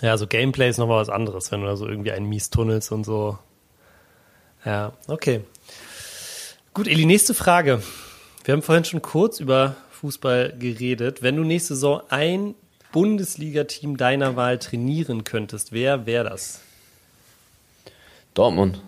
[0.03, 2.91] Ja, also Gameplay ist nochmal was anderes, wenn du da so irgendwie einen mies tunnelst
[2.93, 3.39] und so.
[4.67, 5.43] Ja, okay.
[6.75, 7.83] Gut, Eli, nächste Frage.
[8.45, 11.23] Wir haben vorhin schon kurz über Fußball geredet.
[11.23, 12.57] Wenn du nächste Saison ein
[12.91, 16.63] Bundesliga-Team deiner Wahl trainieren könntest, wer wäre das?
[18.35, 18.83] Dortmund.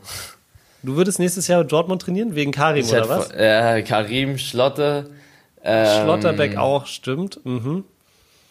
[0.83, 3.31] Du würdest nächstes Jahr Dortmund trainieren, wegen Karim ich oder was?
[3.31, 5.11] Ja, Karim, Schlotte.
[5.63, 7.39] Ähm, Schlotterbeck auch, stimmt.
[7.45, 7.85] Mhm.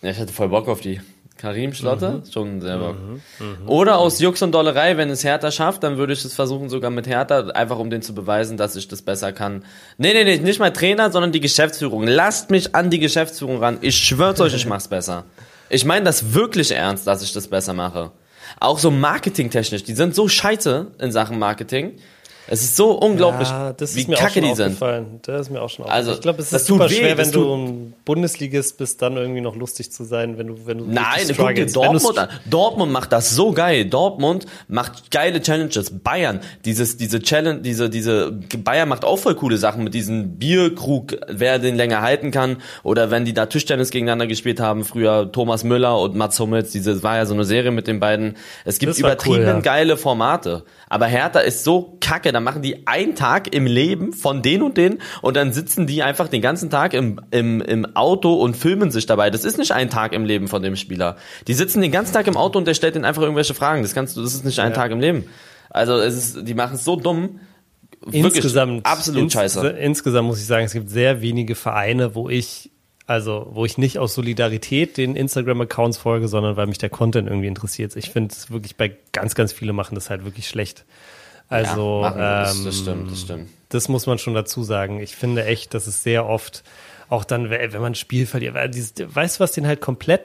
[0.02, 1.02] Ja, ich hatte voll Bock auf die.
[1.38, 2.32] Karim Schlotter, mhm.
[2.32, 2.94] schon selber.
[2.94, 3.22] Mhm.
[3.40, 3.70] Mhm.
[3.70, 6.90] Oder aus Jux und Dollerei, wenn es Hertha schafft, dann würde ich es versuchen, sogar
[6.90, 9.64] mit Hertha, einfach um den zu beweisen, dass ich das besser kann.
[9.98, 12.08] Nee, nee, nee, nicht mein Trainer, sondern die Geschäftsführung.
[12.08, 13.78] Lasst mich an die Geschäftsführung ran.
[13.82, 15.26] Ich schwör's euch, ich mach's besser.
[15.70, 18.12] Ich meine das wirklich ernst, dass ich das besser mache.
[18.60, 22.00] Auch so marketingtechnisch, die sind so scheiße in Sachen Marketing.
[22.50, 24.82] Es ist so unglaublich, ja, wie kacke die sind.
[25.24, 25.92] Das ist mir auch schon aufgefallen.
[25.92, 29.56] Also, ich glaube, es ist super schwer, wenn du ein Bundesligist bist, dann irgendwie noch
[29.56, 32.30] lustig zu sein, wenn du, wenn du Nein, guck dir Dortmund an.
[32.46, 33.86] Dortmund macht das so geil.
[33.86, 36.00] Dortmund macht geile Challenges.
[36.00, 41.18] Bayern, dieses, diese Challenge, diese, diese, Bayern macht auch voll coole Sachen mit diesem Bierkrug,
[41.28, 42.58] wer den länger halten kann.
[42.84, 47.04] Oder wenn die da Tischtennis gegeneinander gespielt haben, früher Thomas Müller und Mats Hummels, diese,
[47.04, 48.38] war ja so eine Serie mit den beiden.
[48.64, 49.60] Es gibt übertrieben cool, ja.
[49.60, 50.64] geile Formate.
[50.90, 54.78] Aber Hertha ist so kacke, dann machen die einen Tag im Leben von den und
[54.78, 58.92] den und dann sitzen die einfach den ganzen Tag im, im, im Auto und filmen
[58.92, 59.32] sich dabei.
[59.32, 61.18] Das ist nicht ein Tag im Leben von dem Spieler.
[61.48, 63.82] Die sitzen den ganzen Tag im Auto und der stellt ihnen einfach irgendwelche Fragen.
[63.82, 64.76] Das kannst du, das ist nicht ein ja.
[64.76, 65.26] Tag im Leben.
[65.72, 67.40] Also es ist, die machen es so dumm.
[68.12, 69.68] Insgesamt, absolut ins, scheiße.
[69.70, 72.70] Insgesamt muss ich sagen, es gibt sehr wenige Vereine, wo ich
[73.08, 77.48] also, wo ich nicht aus Solidarität den Instagram-Accounts folge, sondern weil mich der Content irgendwie
[77.48, 77.96] interessiert.
[77.96, 80.86] Ich finde es wirklich bei ganz, ganz viele machen das halt wirklich schlecht.
[81.50, 83.50] Also ja, ähm, das stimmt, das stimmt.
[83.70, 85.00] Das muss man schon dazu sagen.
[85.00, 86.64] Ich finde echt, dass es sehr oft
[87.10, 90.22] auch dann, wenn man ein Spiel verliert, weißt du, was den halt komplett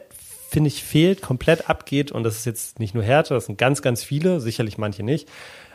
[0.52, 2.12] finde ich, fehlt, komplett abgeht.
[2.12, 5.26] Und das ist jetzt nicht nur Härte, das sind ganz, ganz viele, sicherlich manche nicht.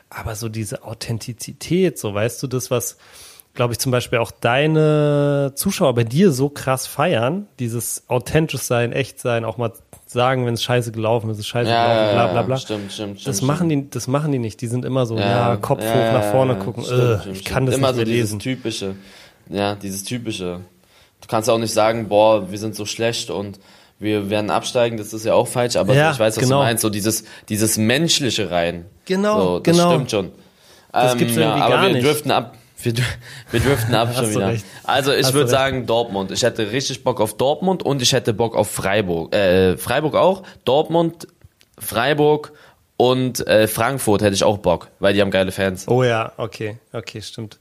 [0.10, 2.98] Aber so diese Authentizität, so weißt du, das, was,
[3.58, 8.94] glaube ich, zum Beispiel auch deine Zuschauer bei dir so krass feiern, dieses authentisch sein,
[8.94, 9.74] echt sein, auch mal
[10.06, 12.58] sagen, wenn es scheiße gelaufen ist, ist scheiße Ja, gelaufen, ja, bla ja, bla bla.
[12.58, 14.62] Stimmt, stimmt, Das stimmt, machen die, das machen die nicht.
[14.62, 16.84] Die sind immer so, Ja, ja, Kopf ja, hoch nach vorne ja, gucken.
[16.86, 18.40] stimmt, äh, ich kann das Immer nicht so mehr dieses lesen.
[18.40, 18.96] typische.
[19.50, 20.62] Ja, dieses typische.
[21.20, 23.60] Du kannst ja auch nicht sagen, boah, wir sind so schlecht und
[24.00, 26.60] wir werden absteigen, das ist ja auch falsch, aber Ja, ich weiß, was genau.
[26.60, 28.86] du meinst, so dieses, dieses menschliche rein.
[29.06, 29.92] Genau, so, das genau.
[29.94, 30.32] stimmt schon.
[30.94, 32.06] Das Ähm, gibt's ja, irgendwie aber gar wir nicht.
[32.06, 32.56] driften ab.
[32.82, 32.94] Wir,
[33.52, 34.48] wir driften ab schon wieder.
[34.50, 34.66] recht.
[34.84, 36.32] Also ich würde sagen Dortmund.
[36.32, 39.34] Ich hätte richtig Bock auf Dortmund und ich hätte Bock auf Freiburg.
[39.36, 40.44] Äh, Freiburg auch.
[40.64, 41.28] Dortmund,
[41.80, 42.54] Freiburg
[42.98, 45.88] und äh, Frankfurt hätte ich auch Bock, weil die haben geile Fans.
[45.88, 47.60] Oh ja, okay, okay, stimmt.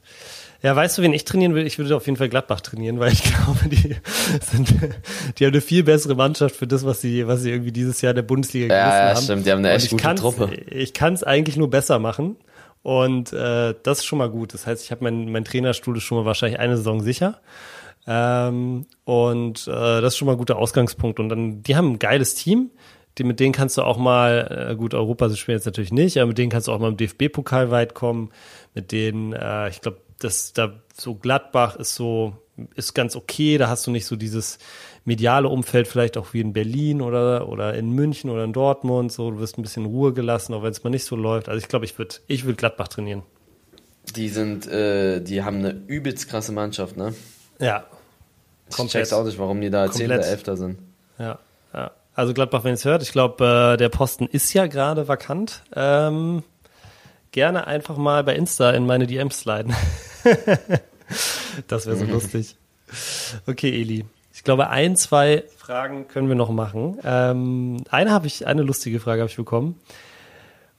[0.63, 1.67] Ja, weißt du, wen ich trainieren will?
[1.67, 3.95] Ich würde auf jeden Fall Gladbach trainieren, weil ich glaube, die
[4.43, 4.73] sind,
[5.37, 8.11] die haben eine viel bessere Mannschaft für das, was sie, was sie irgendwie dieses Jahr
[8.11, 9.23] in der Bundesliga Ja, gerissen ja, haben.
[9.23, 10.51] stimmt, die haben eine echt ich gute Truppe.
[10.71, 12.37] Ich kann es eigentlich nur besser machen.
[12.87, 14.53] Und äh, das ist schon mal gut.
[14.53, 17.41] Das heißt, ich habe mein, mein Trainerstuhl ist schon mal wahrscheinlich eine Saison sicher.
[18.07, 21.19] Ähm, und äh, das ist schon mal ein guter Ausgangspunkt.
[21.19, 22.71] Und dann, die haben ein geiles Team.
[23.17, 26.27] Die, mit denen kannst du auch mal, äh, gut, Europa spielen jetzt natürlich nicht, aber
[26.27, 28.29] mit denen kannst du auch mal im DFB-Pokal weit kommen.
[28.73, 32.33] Mit denen, äh, ich glaube, das da so Gladbach ist so,
[32.75, 33.57] ist ganz okay.
[33.57, 34.57] Da hast du nicht so dieses
[35.05, 39.11] mediale Umfeld, vielleicht auch wie in Berlin oder, oder in München oder in Dortmund.
[39.11, 41.49] So, du wirst ein bisschen Ruhe gelassen, auch wenn es mal nicht so läuft.
[41.49, 43.23] Also ich glaube, ich würde ich würd Gladbach trainieren.
[44.15, 47.13] Die sind, äh, die haben eine übelst krasse Mannschaft, ne?
[47.59, 47.85] Ja.
[48.69, 49.03] Ich Komplett.
[49.03, 50.09] check's auch nicht, warum die da Komplett.
[50.09, 50.79] Zehnter, Elfter sind.
[51.19, 51.39] Ja,
[51.73, 51.91] ja.
[52.13, 55.63] Also Gladbach, wenn ihr es hört, ich glaube, äh, der Posten ist ja gerade vakant.
[55.75, 56.43] Ähm,
[57.31, 59.75] gerne einfach mal bei Insta in meine DMs sliden.
[61.67, 62.55] das wäre so lustig.
[63.45, 64.05] Okay, Eli.
[64.33, 66.99] Ich glaube, ein, zwei Fragen können wir noch machen.
[67.03, 69.79] Ähm, eine habe ich, eine lustige Frage habe ich bekommen.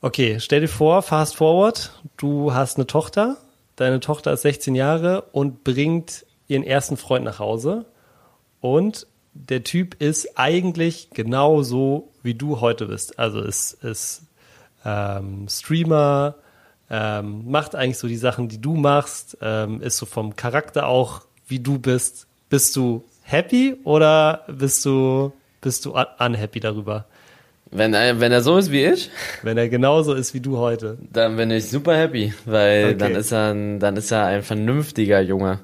[0.00, 3.36] Okay, stell dir vor, fast forward, du hast eine Tochter,
[3.74, 7.84] deine Tochter ist 16 Jahre und bringt ihren ersten Freund nach Hause
[8.60, 13.18] und der Typ ist eigentlich genau so, wie du heute bist.
[13.18, 14.22] Also ist, ist
[14.84, 16.34] ähm, Streamer,
[16.90, 21.22] ähm, macht eigentlich so die Sachen, die du machst, ähm, ist so vom Charakter auch,
[21.46, 22.26] wie du bist.
[22.48, 27.04] Bist du happy oder bist du, bist du un- unhappy darüber?
[27.70, 29.10] Wenn er, wenn er so ist wie ich,
[29.42, 30.96] Wenn er genauso ist wie du heute.
[31.12, 32.96] dann bin ich super happy, weil Okay.
[32.96, 35.58] dann ist er ein, dann ist er ein vernünftiger Junge.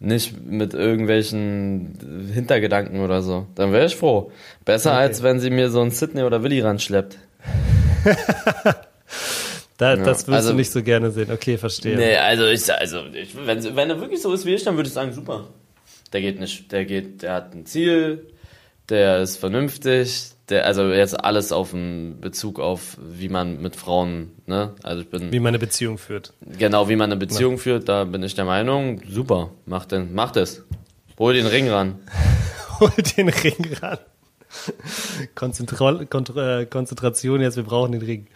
[0.00, 3.46] Nicht mit irgendwelchen Hintergedanken oder so.
[3.54, 4.32] Dann wäre ich froh.
[4.64, 5.00] Besser Okay.
[5.00, 7.18] als wenn sie mir so einen Sydney oder Willi ranschleppt.
[9.76, 11.32] Da, Das wirst also- du nicht so gerne sehen.
[11.32, 11.96] Okay, verstehe.
[11.96, 14.86] Nee, also ich, also ich, wenn, wenn er wirklich so ist wie ich, dann würde
[14.86, 15.48] ich sagen, super.
[16.12, 18.28] Der geht nicht, der geht, der hat ein Ziel,
[18.88, 24.30] der ist vernünftig, der, also jetzt alles auf einen Bezug auf, wie man mit Frauen,
[24.46, 24.74] ne?
[24.84, 26.32] Also ich bin Wie man eine Beziehung führt.
[26.56, 30.30] genau wie man eine Beziehung führt, da bin ich der Meinung, super, mach den, mach
[30.30, 30.62] das.
[31.18, 31.98] Hol den Ring ran.
[32.80, 33.98] Hol den Ring ran.
[35.34, 38.26] Konzentra Kontra äh, Konzentration jetzt, wir brauchen den Ring.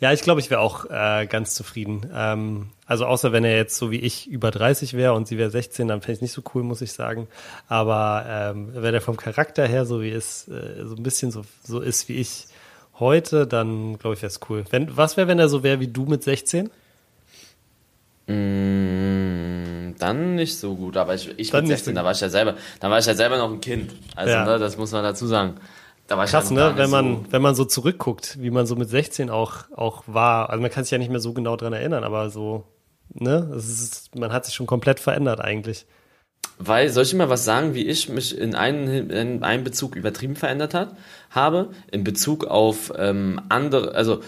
[0.00, 2.10] Ja, ich glaube, ich wäre auch äh, ganz zufrieden.
[2.14, 5.50] Ähm, also außer wenn er jetzt so wie ich über 30 wäre und sie wäre
[5.50, 7.28] 16, dann fände ich nicht so cool, muss ich sagen.
[7.68, 11.42] Aber ähm, wenn er vom Charakter her so wie ist, äh, so ein bisschen so,
[11.62, 12.46] so ist wie ich
[12.98, 14.64] heute, dann glaube ich, wäre es cool.
[14.70, 16.70] Wenn, was wäre, wenn er so wäre wie du mit 16?
[18.26, 22.12] Mm, dann nicht so gut, aber ich, ich Dann mit nicht 16, so da war
[22.12, 23.92] ich ja selber, da war ich ja selber noch ein Kind.
[24.16, 24.44] Also, Ja.
[24.44, 25.54] ne, das muss man dazu sagen.
[26.06, 26.78] Da war ich Krass, ja noch gar ne?
[26.78, 30.50] Wenn man, so, wenn man so zurückguckt, wie man so mit 16 auch, auch war.
[30.50, 32.64] Also man kann sich ja nicht mehr so genau dran erinnern, aber so,
[33.14, 33.50] ne?
[33.56, 35.86] Ist, man hat sich schon komplett verändert eigentlich.
[36.58, 40.36] Weil, soll ich mal was sagen, wie ich mich in einem, in einem Bezug übertrieben
[40.36, 40.94] verändert hat,
[41.30, 41.70] habe?
[41.90, 44.20] In Bezug auf ähm, andere, also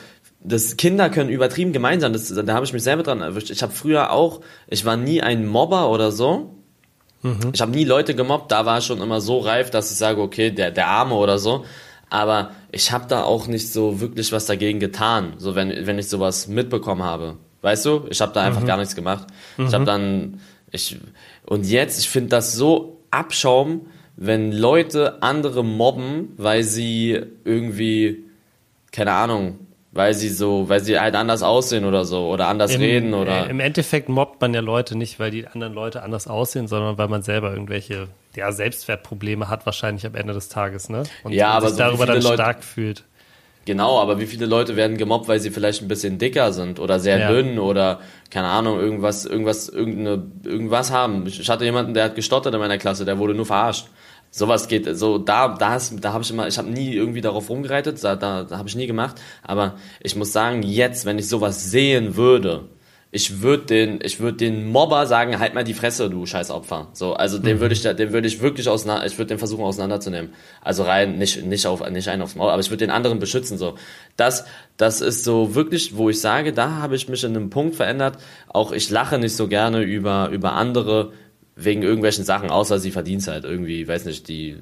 [0.47, 3.51] das Kinder können übertrieben gemein sein, das, da habe ich mich selber dran erwischt.
[3.51, 6.55] Ich habe früher auch, ich war nie ein Mobber oder so.
[7.53, 10.21] Ich habe nie Leute gemobbt, da war ich schon immer so reif, dass ich sage,
[10.21, 11.65] okay, der, der Arme oder so.
[12.09, 16.09] Aber ich habe da auch nicht so wirklich was dagegen getan, so wenn, wenn ich
[16.09, 17.37] sowas mitbekommen habe.
[17.63, 18.05] Weißt du?
[18.11, 19.27] Ich habe da einfach gar nichts gemacht.
[19.59, 20.41] Ich habe dann,
[20.71, 20.99] ich,
[21.47, 23.87] und jetzt, ich finde das so Abschaum,
[24.17, 28.25] wenn Leute andere mobben, weil sie irgendwie,
[28.93, 29.59] keine Ahnung,
[29.97, 33.47] weil sie so, weil sie halt anders aussehen oder so, oder anders Im, reden oder.
[33.47, 36.99] äh, Im Endeffekt mobbt man ja Leute nicht, weil die anderen Leute anders aussehen, sondern
[36.99, 41.05] weil man selber irgendwelche ja, Selbstwertprobleme hat, wahrscheinlich am Ende des Tages, ne?
[41.25, 43.05] Und, Ja, aber sich so darüber dann Leute- stark fühlt.
[43.65, 47.01] Genau, aber wie viele Leute werden gemobbt, weil sie vielleicht ein bisschen dicker sind oder
[47.01, 47.33] sehr ja.
[47.33, 47.99] dünn oder
[48.31, 51.27] keine Ahnung, irgendwas, irgendwas, irgendeine, irgendwas haben.
[51.27, 53.89] Ich hatte jemanden, der hat gestottert in meiner Klasse, der wurde nur verarscht.
[54.37, 58.05] Sowas geht, so da, da, da habe ich immer, ich habe nie irgendwie darauf rumgereitet,
[58.05, 59.17] da, da, da habe ich nie gemacht.
[59.43, 62.69] Aber ich muss sagen, jetzt, wenn ich sowas sehen würde,
[63.13, 66.89] ich würde den, ich würde den Mobber sagen, halt mal die Fresse, du scheiß Opfer.
[66.93, 67.61] So, also den mhm.
[67.61, 70.35] würde ich, den würde ich wirklich auseinander, ich würde den versuchen auseinanderzunehmen.
[70.61, 73.57] Also rein, nicht, nicht auf, nicht einen aufs Maul, aber ich würde den anderen beschützen,
[73.57, 73.77] so.
[74.19, 74.45] Das,
[74.77, 78.19] das ist so wirklich, wo ich sage, da habe ich mich in einem Punkt verändert.
[78.49, 81.13] Auch ich lache nicht so gerne über, über andere,
[81.59, 84.57] wegen irgendwelchen Sachen, außer sie verdient halt irgendwie, weiß nicht, die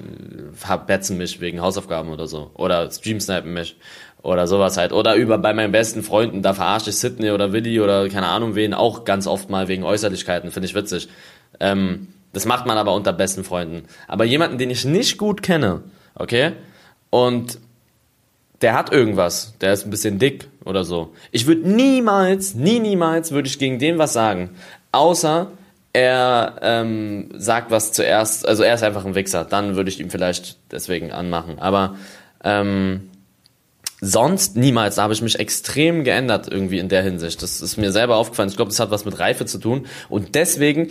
[0.53, 2.53] verbetzen mich wegen Hausaufgaben oder so.
[2.55, 3.76] Oder streamsnipen mich
[4.22, 4.92] oder sowas halt.
[4.92, 8.55] Oder über bei meinen besten Freunden, da verarsche ich Sydney oder Willi oder keine Ahnung
[8.55, 11.09] wen, auch ganz oft mal wegen Äußerlichkeiten, finde ich witzig.
[11.59, 13.82] Ähm, das macht man aber unter besten Freunden.
[14.07, 15.82] Aber jemanden, den ich nicht gut kenne,
[16.14, 16.53] okay,
[17.11, 17.59] und
[18.62, 21.12] der hat irgendwas, der ist ein bisschen dick oder so.
[21.32, 24.51] Ich würde niemals, nie, niemals würde ich gegen den was sagen.
[24.92, 25.51] Außer
[25.95, 30.11] er ähm, sagt was zuerst, also er ist einfach ein Wichser, dann würde ich ihm
[30.11, 31.61] vielleicht deswegen anmachen.
[31.61, 31.97] Aber
[32.42, 33.11] ähm,
[34.01, 34.97] sonst niemals.
[34.97, 37.42] Da habe ich mich extrem geändert irgendwie in der Hinsicht.
[37.42, 38.49] Das ist mir selber aufgefallen.
[38.49, 39.86] Ich glaube, das hat was mit Reife zu tun.
[40.09, 40.90] Und deswegen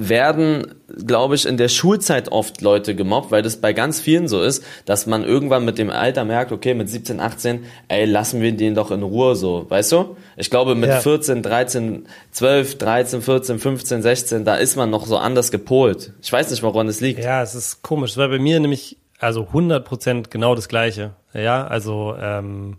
[0.00, 4.40] werden, glaube ich, in der Schulzeit oft Leute gemobbt, weil das bei ganz vielen so
[4.40, 8.52] ist, dass man irgendwann mit dem Alter merkt, okay, mit 17, 18, ey, lassen wir
[8.52, 10.16] den doch in Ruhe so, weißt du?
[10.36, 11.00] Ich glaube, mit ja.
[11.00, 16.12] 14, 13, 12, 13, 14, 15, 16, da ist man noch so anders gepolt.
[16.22, 17.24] Ich weiß nicht, woran es liegt.
[17.24, 18.16] Ja, es ist komisch.
[18.16, 21.16] weil bei mir nämlich also 100 Prozent genau das Gleiche.
[21.34, 22.76] Ja, also ähm,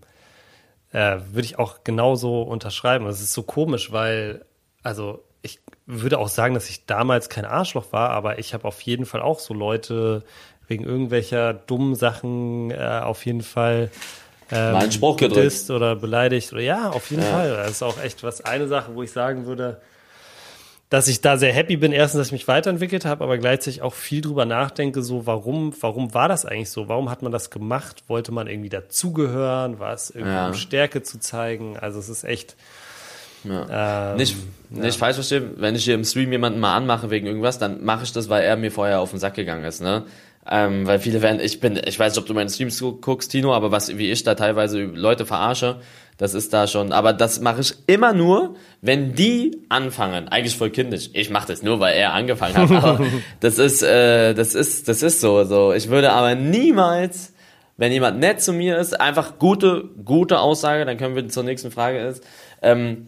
[0.94, 3.08] äh, würde ich auch genauso unterschreiben.
[3.08, 4.46] Es ist so komisch, weil,
[4.84, 5.22] also
[5.90, 9.22] würde auch sagen, dass ich damals kein Arschloch war, aber ich habe auf jeden Fall
[9.22, 10.24] auch so Leute
[10.68, 13.90] wegen irgendwelcher dummen Sachen äh, auf jeden Fall
[14.52, 15.70] ähm, Spruch gedrückt.
[15.72, 16.54] oder beleidigt.
[16.54, 17.32] Oder ja, auf jeden ja.
[17.32, 17.50] Fall.
[17.50, 19.82] Das ist auch echt was eine Sache, wo ich sagen würde,
[20.90, 23.94] dass ich da sehr happy bin, erstens, dass ich mich weiterentwickelt habe, aber gleichzeitig auch
[23.94, 26.88] viel drüber nachdenke, so warum, warum war das eigentlich so?
[26.88, 28.04] Warum hat man das gemacht?
[28.08, 29.80] Wollte man irgendwie dazugehören?
[29.80, 30.48] War es irgendwie ja.
[30.48, 31.78] um Stärke zu zeigen?
[31.78, 32.56] Also es ist echt.
[33.44, 34.12] Ja.
[34.12, 34.36] Ähm, nicht,
[34.70, 34.82] ja.
[34.82, 38.04] nicht falsch verstehen, wenn ich hier im Stream jemanden mal anmache wegen irgendwas, dann mache
[38.04, 40.04] ich das, weil er mir vorher auf den Sack gegangen ist, ne?
[40.50, 43.54] Ähm, weil viele werden, ich bin, ich weiß nicht, ob du meine Streams guckst, Tino,
[43.54, 45.80] aber was, wie ich da teilweise Leute verarsche,
[46.20, 50.28] das ist da schon, aber das mache ich immer nur, wenn die anfangen.
[50.28, 51.10] Eigentlich voll kindisch.
[51.14, 52.72] Ich mache das nur, weil er angefangen hat.
[52.72, 53.06] Aber
[53.40, 55.46] das ist, äh, das ist, das ist so.
[55.46, 57.34] So, ich würde aber niemals,
[57.78, 60.84] wenn jemand nett zu mir ist, einfach gute, gute Aussage.
[60.84, 62.22] Dann können wir zur nächsten Frage ist.
[62.62, 63.08] Ähm,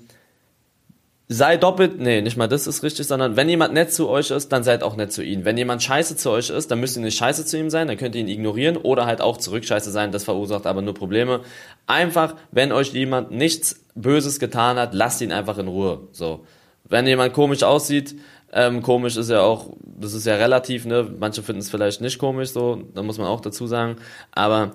[1.34, 4.52] sei doppelt, nee, nicht mal das ist richtig, sondern wenn jemand nett zu euch ist,
[4.52, 5.46] dann seid auch nett zu ihm.
[5.46, 7.96] Wenn jemand scheiße zu euch ist, dann müsst ihr nicht scheiße zu ihm sein, dann
[7.96, 11.40] könnt ihr ihn ignorieren oder halt auch zurück scheiße sein, das verursacht aber nur Probleme.
[11.88, 16.46] Einfach, wenn euch jemand nichts Böses getan hat, lasst ihn einfach in Ruhe, so.
[16.84, 18.16] Wenn jemand komisch aussieht,
[18.52, 22.20] ähm, komisch ist ja auch, das ist ja relativ, ne, manche finden es vielleicht nicht
[22.20, 23.96] komisch, so, da muss man auch dazu sagen,
[24.34, 24.74] aber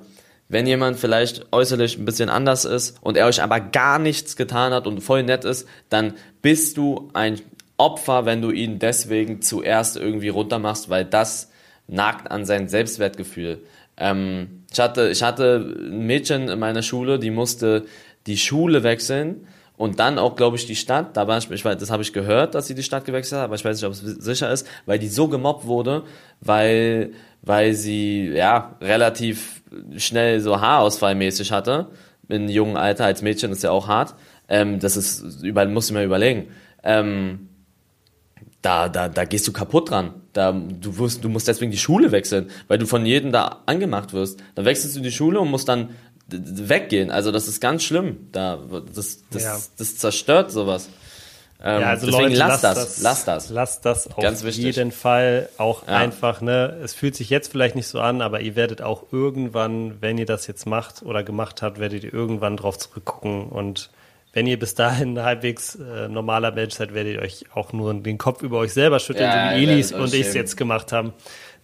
[0.49, 4.73] wenn jemand vielleicht äußerlich ein bisschen anders ist und er euch aber gar nichts getan
[4.73, 7.41] hat und voll nett ist, dann bist du ein
[7.79, 11.51] Opfer, wenn du ihn deswegen zuerst irgendwie runtermachst, weil das
[11.89, 13.61] nagt an sein Selbstwertgefühl.
[13.97, 17.85] Ähm, ich, hatte, ich hatte ein Mädchen in meiner Schule, die musste
[18.27, 21.17] die Schule wechseln und dann auch, glaube ich, die Stadt.
[21.17, 23.47] Da war ich, ich weiß, das habe ich gehört, dass sie die Stadt gewechselt hat,
[23.47, 26.05] aber ich weiß nicht, ob es sicher ist, weil die so gemobbt wurde,
[26.41, 29.56] weil, weil sie ja relativ
[29.97, 31.89] schnell so Haarausfallmäßig hatte,
[32.29, 34.15] in jungen Alter, als Mädchen ist ja auch hart.
[34.49, 36.49] Ähm, das ist, überall musst du mir überlegen.
[36.83, 37.49] Ähm,
[38.63, 40.15] da, da, da gehst du kaputt dran.
[40.33, 44.13] Da, du, wirst, du musst deswegen die Schule wechseln, weil du von jedem da angemacht
[44.13, 44.41] wirst.
[44.55, 45.91] Dann wechselst du die Schule und musst dann
[46.29, 47.11] weggehen.
[47.11, 48.29] Also das ist ganz schlimm.
[48.33, 48.59] Da,
[48.93, 49.59] das, das, ja.
[49.79, 50.89] das zerstört sowas.
[51.63, 53.51] Ähm, ja, also deswegen Leute, lasst das, das, lasst das.
[53.51, 55.97] Lasst das auf Ganz jeden Fall auch ja.
[55.97, 56.77] einfach, ne?
[56.83, 60.27] Es fühlt sich jetzt vielleicht nicht so an, aber ihr werdet auch irgendwann, wenn ihr
[60.27, 63.91] das jetzt macht oder gemacht habt, werdet ihr irgendwann drauf zurückgucken und
[64.33, 68.19] wenn ihr bis dahin halbwegs äh, normaler Mensch seid, werdet ihr euch auch nur den
[68.19, 71.15] Kopf über euch selber schütteln, ja, so wie Elis und ich es jetzt gemacht haben.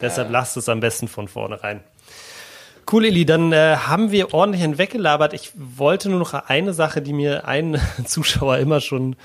[0.01, 1.81] Deshalb lasst es am besten von vornherein.
[2.91, 5.33] Cool, Eli, dann äh, haben wir ordentlich hinweggelabert.
[5.35, 9.17] Ich wollte nur noch eine Sache, die mir ein Zuschauer immer schon,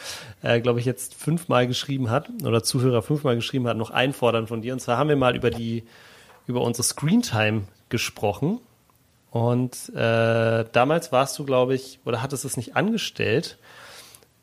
[0.41, 4.61] äh, glaube ich, jetzt fünfmal geschrieben hat, oder Zuhörer fünfmal geschrieben hat, noch einfordern von
[4.61, 4.73] dir.
[4.73, 5.83] Und zwar haben wir mal über die,
[6.45, 8.59] über unsere Screentime gesprochen.
[9.31, 13.57] Und äh, damals warst du, glaube ich, oder hattest es nicht angestellt.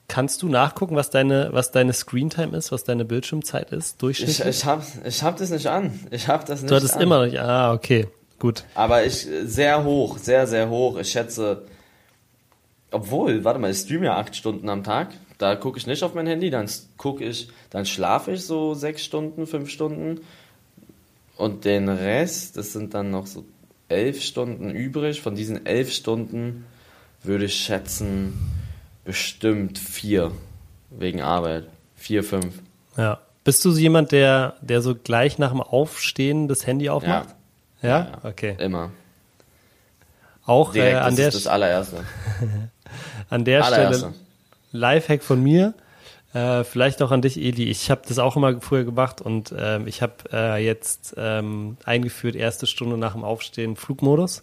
[0.06, 4.40] Kannst du nachgucken, was deine, was deine Screentime ist, was deine Bildschirmzeit ist, durchschnittlich?
[4.40, 5.98] Ich, ich habe ich hab das nicht an.
[6.10, 7.00] Ich habe das nicht Du hattest an.
[7.00, 7.38] immer noch nicht.
[7.40, 8.06] Ah, okay.
[8.44, 8.64] Gut.
[8.74, 10.98] Aber ich, sehr hoch, sehr, sehr hoch.
[10.98, 11.62] Ich schätze,
[12.90, 15.14] obwohl, warte mal, ich streame ja acht Stunden am Tag.
[15.38, 16.68] Da gucke ich nicht auf mein Handy, dann
[16.98, 20.20] gucke ich, dann schlafe ich so sechs Stunden, fünf Stunden.
[21.38, 23.46] Und den Rest, das sind dann noch so
[23.88, 25.22] elf Stunden übrig.
[25.22, 26.66] Von diesen elf Stunden
[27.22, 28.34] würde ich schätzen,
[29.06, 30.32] bestimmt vier
[30.90, 31.64] wegen Arbeit.
[31.96, 32.60] Vier, fünf.
[32.98, 33.20] Ja.
[33.42, 37.30] Bist du so jemand, der, der so gleich nach dem Aufstehen das Handy aufmacht?
[37.30, 37.33] Ja.
[37.88, 38.12] Ja?
[38.22, 38.56] okay.
[38.58, 38.90] Immer.
[40.46, 41.96] Auch Direkt, äh, an das der ist das allererste.
[43.30, 43.98] an der allererste.
[43.98, 44.14] Stelle
[44.72, 45.74] Lifehack von mir.
[46.34, 47.70] Äh, vielleicht auch an dich, Eli.
[47.70, 52.34] Ich habe das auch immer früher gemacht und ähm, ich habe äh, jetzt ähm, eingeführt,
[52.34, 54.42] erste Stunde nach dem Aufstehen Flugmodus.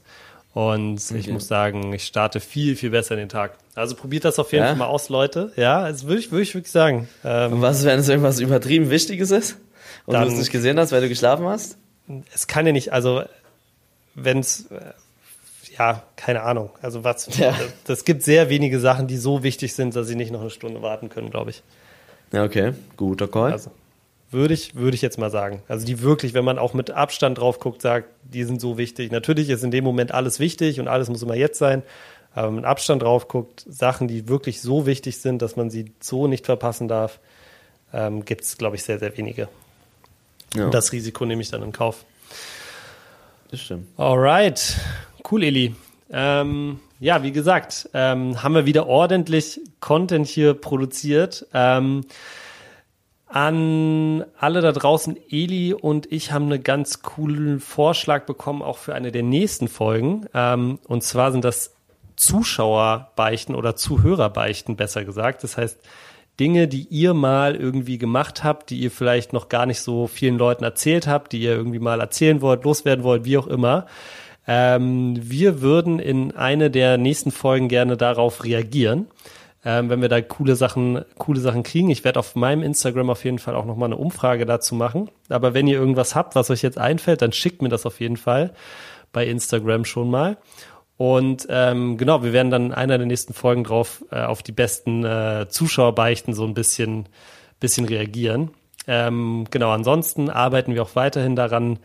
[0.53, 1.17] Und okay.
[1.17, 3.53] ich muss sagen, ich starte viel, viel besser in den Tag.
[3.75, 4.69] Also probiert das auf jeden ja?
[4.69, 5.51] Fall mal aus, Leute.
[5.55, 7.07] Ja, das würde ich, würd ich wirklich sagen.
[7.23, 9.57] Ähm, und was, wenn es irgendwas übertrieben Wichtiges ist
[10.05, 11.77] und dann, du es nicht gesehen hast, weil du geschlafen hast?
[12.33, 13.23] Es kann ja nicht, also
[14.15, 14.93] wenn es, äh,
[15.77, 16.71] ja, keine Ahnung.
[16.81, 17.51] Also was, ja.
[17.51, 20.49] das, das gibt sehr wenige Sachen, die so wichtig sind, dass sie nicht noch eine
[20.49, 21.63] Stunde warten können, glaube ich.
[22.31, 22.73] Ja, okay.
[22.97, 23.51] Guter Call.
[23.51, 23.71] Also,
[24.31, 25.61] würde ich, würde ich jetzt mal sagen.
[25.67, 29.11] Also die wirklich, wenn man auch mit Abstand drauf guckt, sagt, die sind so wichtig.
[29.11, 31.83] Natürlich ist in dem Moment alles wichtig und alles muss immer jetzt sein.
[32.33, 36.27] Aber mit Abstand drauf guckt, Sachen, die wirklich so wichtig sind, dass man sie so
[36.27, 37.19] nicht verpassen darf,
[37.93, 39.49] ähm, gibt es, glaube ich, sehr, sehr wenige.
[40.55, 40.65] Ja.
[40.65, 42.05] Und das Risiko nehme ich dann in Kauf.
[43.49, 43.87] Das stimmt.
[43.97, 44.77] Alright.
[45.29, 45.75] Cool, Eli.
[46.09, 51.47] Ähm, ja, wie gesagt, ähm, haben wir wieder ordentlich Content hier produziert.
[51.53, 52.05] Ähm,
[53.27, 58.93] an alle da draußen, Eli und ich haben einen ganz coolen Vorschlag bekommen, auch für
[58.93, 60.25] eine der nächsten Folgen.
[60.33, 61.73] Ähm, und zwar sind das
[62.17, 65.43] Zuschauerbeichten oder Zuhörerbeichten, besser gesagt.
[65.43, 65.79] Das heißt,
[66.39, 70.37] Dinge, die ihr mal irgendwie gemacht habt, die ihr vielleicht noch gar nicht so vielen
[70.37, 73.85] Leuten erzählt habt, die ihr irgendwie mal erzählen wollt, loswerden wollt, wie auch immer.
[74.47, 79.07] Ähm, wir würden in eine der nächsten Folgen gerne darauf reagieren.
[79.63, 81.91] Ähm, wenn wir da coole Sachen, coole Sachen kriegen.
[81.91, 85.09] Ich werde auf meinem Instagram auf jeden Fall auch nochmal eine Umfrage dazu machen.
[85.29, 88.17] Aber wenn ihr irgendwas habt, was euch jetzt einfällt, dann schickt mir das auf jeden
[88.17, 88.53] Fall
[89.13, 90.37] bei Instagram schon mal.
[91.01, 94.51] Und ähm, genau, wir werden dann in einer der nächsten Folgen drauf äh, auf die
[94.51, 97.09] besten äh, Zuschauerbeichten so ein bisschen,
[97.59, 98.51] bisschen reagieren.
[98.85, 101.79] Ähm, genau, ansonsten arbeiten wir auch weiterhin daran,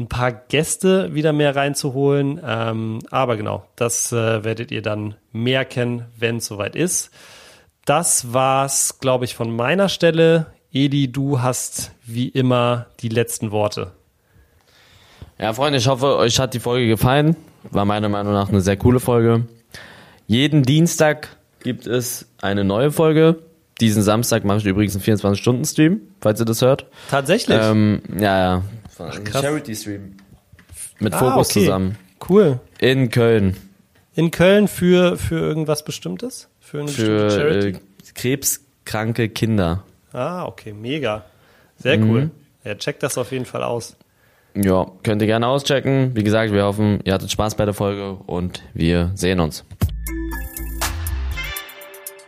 [0.00, 2.40] ein paar Gäste wieder mehr reinzuholen.
[2.44, 7.12] Ähm, aber genau, das äh, werdet ihr dann mehr kennen, wenn es soweit ist.
[7.84, 10.46] Das war's, glaube ich, von meiner Stelle.
[10.72, 13.92] Edi, du hast wie immer die letzten Worte.
[15.38, 17.36] Ja, Freunde, ich hoffe, euch hat die Folge gefallen.
[17.70, 19.46] War meiner Meinung nach eine sehr coole Folge.
[20.26, 21.28] Jeden Dienstag
[21.62, 23.38] gibt es eine neue Folge.
[23.80, 26.86] Diesen Samstag mache ich übrigens einen 24-Stunden-Stream, falls ihr das hört.
[27.10, 27.58] Tatsächlich?
[27.60, 28.62] Ähm, ja, ja.
[28.98, 30.16] Ach, Charity-Stream.
[30.98, 31.60] Mit ah, Fokus okay.
[31.60, 31.96] zusammen.
[32.28, 32.60] Cool.
[32.78, 33.56] In Köln.
[34.14, 36.48] In Köln für, für irgendwas Bestimmtes?
[36.60, 37.68] Für eine für, Charity?
[37.68, 37.80] Äh,
[38.14, 39.84] krebskranke Kinder.
[40.12, 41.24] Ah, okay, mega.
[41.78, 42.10] Sehr mhm.
[42.10, 42.30] cool.
[42.64, 43.96] Ja, checkt das auf jeden Fall aus.
[44.62, 46.14] Ja, könnt ihr gerne auschecken.
[46.14, 49.64] Wie gesagt, wir hoffen, ihr hattet Spaß bei der Folge und wir sehen uns.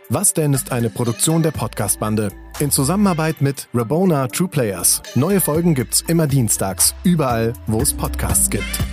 [0.09, 2.31] Was denn ist eine Produktion der Podcast-Bande?
[2.59, 5.01] In Zusammenarbeit mit Rabona True Players.
[5.15, 8.92] Neue Folgen gibt's immer dienstags, überall, wo es Podcasts gibt.